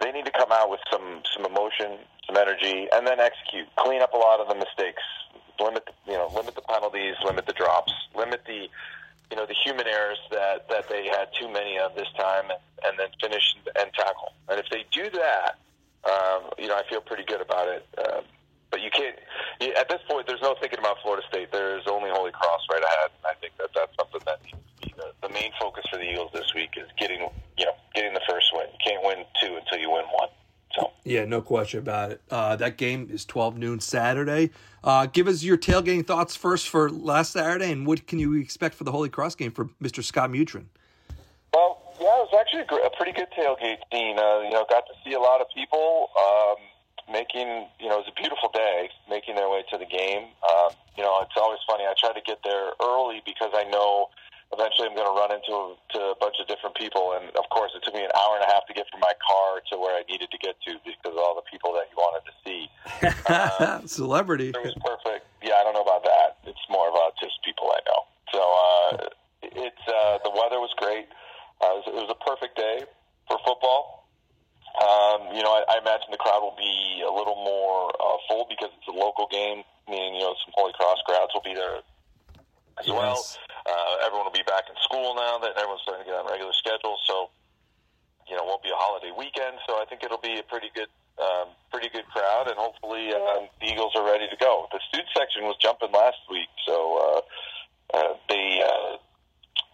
they 0.01 0.13
need 0.13 0.25
to 0.27 0.33
come 0.33 0.53
out 0.53 0.71
with 0.71 0.81
some 0.91 1.23
some 1.35 1.45
emotion, 1.45 1.99
some 2.29 2.37
energy, 2.37 2.87
and 2.93 3.07
then 3.07 3.19
execute. 3.19 3.67
Clean 3.77 4.03
up 4.03 4.13
a 4.13 4.17
lot 4.17 4.41
of 4.41 4.49
the 4.49 4.55
mistakes. 4.55 5.03
Limit 5.59 5.85
the, 5.87 6.13
you 6.13 6.17
know 6.17 6.31
limit 6.35 6.55
the 6.55 6.63
penalties, 6.63 7.17
limit 7.25 7.47
the 7.47 7.53
drops, 7.53 7.93
limit 8.15 8.43
the 8.47 8.69
you 9.31 9.37
know 9.37 9.47
the 9.47 9.57
human 9.65 9.87
errors 9.89 10.19
that 10.31 10.69
that 10.69 10.89
they 10.89 11.09
had 11.09 11.29
too 11.39 11.49
many 11.51 11.79
of 11.79 11.95
this 11.97 12.07
time, 12.17 12.45
and, 12.51 12.61
and 12.85 12.99
then 12.99 13.09
finish 13.21 13.57
and 13.67 13.93
tackle. 13.93 14.33
And 14.49 14.61
if 14.61 14.67
they 14.71 14.85
do 14.93 15.11
that, 15.11 15.59
um, 16.05 16.51
you 16.59 16.69
know 16.69 16.77
I 16.77 16.83
feel 16.89 17.01
pretty 17.01 17.25
good 17.25 17.41
about 17.41 17.69
it. 17.69 17.87
Um, 17.99 18.23
but 18.71 18.83
you 18.83 18.91
can't. 18.91 19.17
At 19.77 19.89
this 19.89 20.01
point, 20.09 20.27
there's 20.27 20.43
no 20.43 20.55
thinking 20.61 20.79
about 20.79 20.99
Florida 21.03 21.27
State. 21.29 21.51
There's 21.51 21.87
only 21.89 22.11
Holy 22.11 22.31
Cross 22.31 22.61
right 22.71 22.85
ahead. 22.85 23.11
And 23.17 23.27
I 23.27 23.35
think 23.41 23.57
that 23.59 23.71
that's 23.75 23.93
something 23.97 24.21
that 24.27 24.45
needs 24.45 24.61
to 24.61 24.87
be 24.87 24.95
the, 24.97 25.27
the 25.27 25.33
main 25.33 25.51
focus 25.59 25.85
for 25.91 25.97
the 25.97 26.05
Eagles 26.05 26.31
this 26.33 26.53
week 26.55 26.77
is 26.77 26.87
getting 26.99 27.27
you 27.57 27.65
know 27.65 27.75
getting 27.95 28.15
the 28.15 28.23
first 28.29 28.53
win. 28.53 28.67
You 28.71 28.79
can't 28.85 29.03
win 29.03 29.25
two 29.43 29.57
until 29.57 29.79
you 29.79 29.91
win 29.91 30.05
one. 30.13 30.29
So 30.79 30.93
yeah, 31.05 31.25
no 31.25 31.41
question 31.41 31.81
about 31.81 32.13
it. 32.13 32.23
Uh, 32.31 32.57
that 32.57 32.77
game 32.77 33.09
is 33.11 33.25
12 33.25 33.59
noon 33.59 33.81
Saturday. 33.81 34.51
Uh, 34.85 35.07
give 35.07 35.27
us 35.27 35.43
your 35.43 35.59
tailgating 35.59 36.07
thoughts 36.07 36.37
first 36.37 36.69
for 36.69 36.91
last 36.91 37.33
Saturday, 37.33 37.73
and 37.73 37.87
what 37.87 38.07
can 38.07 38.19
you 38.19 38.35
expect 38.35 38.75
for 38.75 38.85
the 38.85 38.93
Holy 38.93 39.09
Cross 39.09 39.35
game 39.35 39.51
for 39.51 39.67
Mr. 39.83 40.03
Scott 40.05 40.31
Mutryn? 40.31 40.67
Well, 41.53 41.83
yeah, 42.01 42.15
it 42.21 42.31
was 42.31 42.37
actually 42.39 42.63
a, 42.63 42.67
gr- 42.67 42.87
a 42.87 42.91
pretty 42.97 43.13
good 43.13 43.29
tailgate 43.37 43.79
scene. 43.91 44.19
Uh, 44.19 44.41
you 44.43 44.51
know, 44.51 44.65
got 44.69 44.85
to 44.87 44.95
see 45.05 45.15
a 45.15 45.21
lot 45.21 45.41
of 45.41 45.47
people. 45.55 46.09
Um, 46.17 46.57
making, 47.11 47.67
you 47.81 47.89
know, 47.89 48.01
it 48.01 48.05
was 48.05 48.13
a 48.13 48.21
beautiful 48.21 48.51
day, 48.53 48.91
making 49.09 49.35
their 49.35 49.49
way 49.49 49.65
to 49.73 49.79
the 49.79 49.87
game. 49.87 50.29
Um, 50.45 50.71
you 50.97 51.03
know, 51.03 51.21
it's 51.23 51.37
always 51.37 51.59
funny. 51.67 51.85
I 51.85 51.95
try 51.99 52.13
to 52.13 52.21
get 52.21 52.39
there 52.45 52.73
early 52.83 53.23
because 53.25 53.51
I 53.55 53.65
know 53.65 54.11
eventually 54.53 54.89
I'm 54.89 54.97
going 54.97 55.09
to 55.09 55.17
run 55.17 55.33
into 55.33 55.53
a, 55.53 55.65
to 55.95 56.01
a 56.13 56.17
bunch 56.21 56.37
of 56.41 56.49
different 56.49 56.77
people. 56.77 57.13
And 57.19 57.29
of 57.37 57.45
course, 57.53 57.73
it 57.77 57.85
took 57.85 57.95
me 57.95 58.05
an 58.05 58.13
hour 58.17 58.37
and 58.41 58.45
a 58.45 58.51
half 58.51 58.65
to 58.69 58.75
get 58.75 58.87
from 58.91 59.01
my 59.01 59.13
car 59.21 59.61
to 59.73 59.75
where 59.77 59.93
I 59.97 60.03
needed 60.09 60.31
to 60.33 60.39
get 60.41 60.57
to 60.67 60.81
because 60.85 61.13
of 61.13 61.21
all 61.21 61.37
the 61.37 61.47
people 61.51 61.73
that 61.77 61.89
you 61.93 61.97
wanted 62.01 62.25
to 62.29 62.35
see. 62.45 62.61
Um, 63.29 63.87
Celebrity. 63.87 64.51
It 64.51 64.57
was 64.57 64.73
perfect. 64.81 65.29
Yeah, 65.45 65.61
I 65.61 65.63
don't 65.65 65.75
know 65.77 65.85
about 65.85 66.03
that. 66.05 66.41
It's 66.49 66.65
more 66.71 66.89
about 66.89 67.13
just 67.21 67.37
people 67.45 67.69
I 67.69 67.81
know. 67.85 68.01
So 68.33 68.41
uh, 68.41 68.91
it's 69.45 69.85
uh, 69.87 70.19
the 70.25 70.33
weather 70.33 70.61
was 70.61 70.73
great. 70.81 71.07
Uh, 71.61 71.77
it, 71.77 71.77
was, 71.77 71.85
it 71.89 72.01
was 72.09 72.11
a 72.13 72.21
perfect 72.25 72.57
day 72.57 72.89
for 73.29 73.37
football. 73.45 74.09
Um, 74.81 75.35
you 75.35 75.43
know, 75.43 75.53
I, 75.53 75.77
I 75.77 75.79
imagine 75.83 76.09
the 76.11 76.17
crowd 76.23 76.41
will 76.41 76.57
be 76.57 77.03
a 77.05 77.11
little 77.13 77.37
more 77.45 77.91
uh, 78.01 78.17
full 78.29 78.47
because 78.49 78.71
it's 78.79 78.89
a 78.89 78.97
local 78.97 79.27
game. 79.31 79.63
Meaning, 79.89 80.17
you 80.17 80.21
know, 80.21 80.35
some 80.45 80.53
Holy 80.57 80.73
Cross 80.73 80.99
crowds 81.05 81.33
will 81.35 81.45
be 81.45 81.55
there 81.55 81.81
as 82.79 82.87
Yes. 82.87 82.95
well. 82.95 83.19
Uh, 83.69 84.07
everyone 84.09 84.25
will 84.25 84.33
be 84.33 84.47
back 84.49 84.65
in 84.69 84.77
school 84.81 85.13
now 85.15 85.37
that 85.39 85.53
everyone's 85.61 85.85
starting 85.85 86.05
to 86.05 86.09
get 86.09 86.17
on 86.17 86.25
regular 86.25 86.57
schedules. 86.57 87.01
So, 87.05 87.29
you 88.29 88.37
know, 88.37 88.45
won't 88.49 88.65
be 88.65 88.73
a 88.73 88.81
holiday 88.81 89.13
weekend. 89.13 89.61
So 89.69 89.77
I 89.77 89.85
think 89.85 90.03
it'll 90.03 90.25
be 90.25 90.41
a 90.41 90.47
pretty 90.49 90.73
good, 90.73 90.89
um, 91.21 91.53
pretty 91.71 91.93
good 91.93 92.09
crowd, 92.09 92.49
and 92.49 92.57
hopefully 92.57 93.13
uh, 93.13 93.45
the 93.61 93.69
Eagles 93.69 93.93
are 93.93 94.05
ready 94.05 94.25
to 94.29 94.39
go. 94.41 94.67
The 94.73 94.81
student 94.89 95.13
section 95.13 95.45
was 95.45 95.57
jumping 95.61 95.93
last 95.93 96.21
week, 96.31 96.49
so 96.67 96.77
uh, 96.97 97.21
uh, 97.97 98.13
they. 98.29 98.65
Uh, 98.65 98.97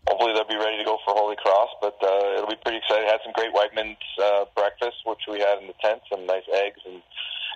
hopefully 0.06 0.34
they'll 0.34 0.44
be 0.44 0.60
ready 0.60 0.76
to 0.76 0.84
go 0.84 0.98
for 1.04 1.14
Holy 1.16 1.36
Cross. 1.36 1.70
But 1.80 1.96
uh, 2.02 2.36
it'll 2.36 2.50
be 2.50 2.60
pretty 2.60 2.78
exciting. 2.78 3.08
Had 3.08 3.24
some 3.24 3.32
great 3.32 3.54
Wegmans 3.54 3.96
uh, 4.20 4.44
breakfast, 4.54 5.00
which 5.06 5.24
we 5.30 5.40
had 5.40 5.58
in 5.58 5.66
the 5.66 5.78
tent, 5.80 6.02
some 6.10 6.26
nice 6.26 6.44
eggs 6.52 6.80
and, 6.84 7.00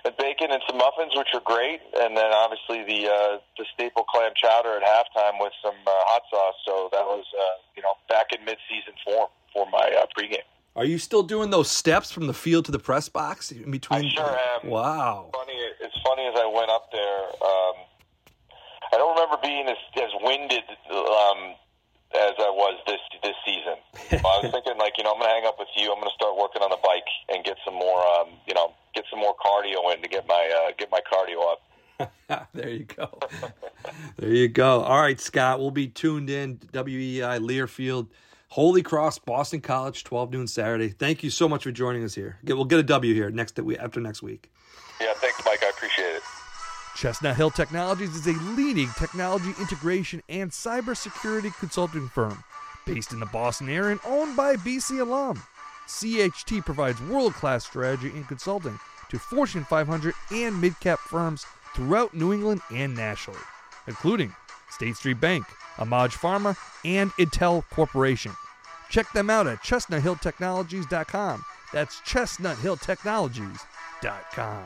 and 0.05 0.15
bacon 0.17 0.51
and 0.51 0.61
some 0.67 0.77
muffins, 0.77 1.13
which 1.15 1.27
were 1.33 1.43
great. 1.43 1.81
And 1.99 2.15
then 2.15 2.31
obviously 2.31 2.83
the 2.83 3.09
uh, 3.09 3.37
the 3.57 3.65
staple 3.73 4.03
clam 4.03 4.31
chowder 4.35 4.77
at 4.77 4.83
halftime 4.83 5.39
with 5.39 5.53
some 5.63 5.75
uh, 5.85 5.91
hot 6.07 6.23
sauce. 6.29 6.55
So 6.65 6.89
that 6.91 7.05
was 7.05 7.25
uh, 7.37 7.43
you 7.75 7.83
know 7.83 7.93
back 8.07 8.27
in 8.37 8.43
mid 8.45 8.57
season 8.69 8.93
form 9.05 9.29
for 9.53 9.67
my 9.71 9.91
uh, 9.97 10.05
pregame. 10.17 10.47
Are 10.75 10.85
you 10.85 10.97
still 10.97 11.23
doing 11.23 11.49
those 11.49 11.69
steps 11.69 12.11
from 12.11 12.27
the 12.27 12.33
field 12.33 12.65
to 12.65 12.71
the 12.71 12.79
press 12.79 13.09
box 13.09 13.51
in 13.51 13.71
between? 13.71 14.05
I 14.05 14.09
sure 14.09 14.39
am. 14.63 14.69
Wow. 14.69 15.29
Funny, 15.33 15.59
it's 15.81 15.97
funny 16.05 16.25
as 16.27 16.35
I 16.39 16.45
went 16.45 16.69
up 16.69 16.91
there. 16.91 17.23
Um, 17.41 17.75
I 18.93 18.97
don't 18.97 19.13
remember 19.15 19.37
being 19.43 19.67
as 19.67 19.77
as 19.97 20.09
winded 20.21 20.63
um, 20.89 21.55
as 22.15 22.33
I 22.39 22.49
was 22.49 22.79
this 22.87 23.01
this 23.23 23.35
season. 23.45 23.77
I 24.23 24.39
was 24.41 24.51
thinking 24.51 24.77
like 24.77 24.93
you 24.97 25.03
know 25.03 25.13
I'm 25.13 25.19
gonna 25.19 25.33
hang 25.33 25.45
up 25.45 25.59
with 25.59 25.69
you. 25.75 25.91
I'm 25.91 25.99
gonna 25.99 26.15
start 26.15 26.37
working 26.37 26.61
on 26.61 26.69
the 26.69 26.81
bike 26.81 27.09
and 27.29 27.43
get 27.43 27.57
some 27.65 27.75
more 27.75 27.99
um, 28.17 28.29
you 28.47 28.53
know 28.53 28.73
get 28.93 29.05
some 29.09 29.19
more 29.19 29.35
cardio 29.35 29.93
in 29.95 30.01
to 30.01 30.07
get 30.09 30.27
my 30.27 30.67
uh, 30.67 30.71
get 30.77 30.89
my 30.91 30.99
cardio 31.11 31.51
up. 31.51 32.49
there 32.53 32.69
you 32.69 32.85
go. 32.85 33.19
there 34.17 34.29
you 34.29 34.47
go. 34.47 34.81
All 34.81 34.99
right, 35.01 35.19
Scott. 35.19 35.59
We'll 35.59 35.71
be 35.71 35.87
tuned 35.87 36.29
in. 36.29 36.57
WEEI 36.57 37.39
Learfield, 37.39 38.07
Holy 38.49 38.81
Cross, 38.81 39.19
Boston 39.19 39.59
College, 39.61 40.03
12 40.05 40.31
noon 40.31 40.47
Saturday. 40.47 40.89
Thank 40.89 41.23
you 41.23 41.29
so 41.29 41.49
much 41.49 41.63
for 41.63 41.71
joining 41.71 42.03
us 42.03 42.15
here. 42.15 42.37
Get- 42.45 42.55
We'll 42.55 42.65
get 42.65 42.79
a 42.79 42.83
W 42.83 43.13
here 43.13 43.29
next 43.29 43.59
we 43.59 43.77
after 43.77 43.99
next 43.99 44.21
week. 44.23 44.49
Yeah, 45.01 45.13
thanks, 45.15 45.41
Mike. 45.45 45.61
I 45.63 45.69
appreciate 45.69 46.15
it. 46.15 46.21
Chestnut 46.95 47.35
Hill 47.37 47.51
Technologies 47.51 48.13
is 48.15 48.27
a 48.27 48.33
leading 48.55 48.89
technology 48.97 49.53
integration 49.59 50.21
and 50.27 50.51
cybersecurity 50.51 51.57
consulting 51.57 52.09
firm 52.09 52.43
based 52.85 53.13
in 53.13 53.19
the 53.19 53.25
Boston 53.27 53.69
area 53.69 53.91
and 53.91 53.99
owned 54.05 54.35
by 54.35 54.55
BC 54.57 54.99
alum. 54.99 55.41
CHT 55.89 56.65
provides 56.65 57.01
world 57.01 57.33
class 57.33 57.65
strategy 57.65 58.09
and 58.09 58.27
consulting 58.27 58.77
to 59.09 59.17
Fortune 59.17 59.63
500 59.63 60.13
and 60.31 60.61
mid 60.61 60.79
cap 60.79 60.99
firms 60.99 61.47
throughout 61.75 62.13
New 62.13 62.31
England 62.31 62.61
and 62.71 62.95
nationally, 62.95 63.39
including 63.87 64.31
State 64.69 64.95
Street 64.95 65.19
Bank, 65.19 65.45
Amaj 65.77 66.11
Pharma, 66.11 66.55
and 66.85 67.09
Intel 67.13 67.63
Corporation. 67.71 68.31
Check 68.89 69.11
them 69.13 69.31
out 69.31 69.47
at 69.47 69.63
chestnuthilltechnologies.com. 69.63 71.43
That's 71.73 72.01
chestnuthilltechnologies.com. 72.01 74.65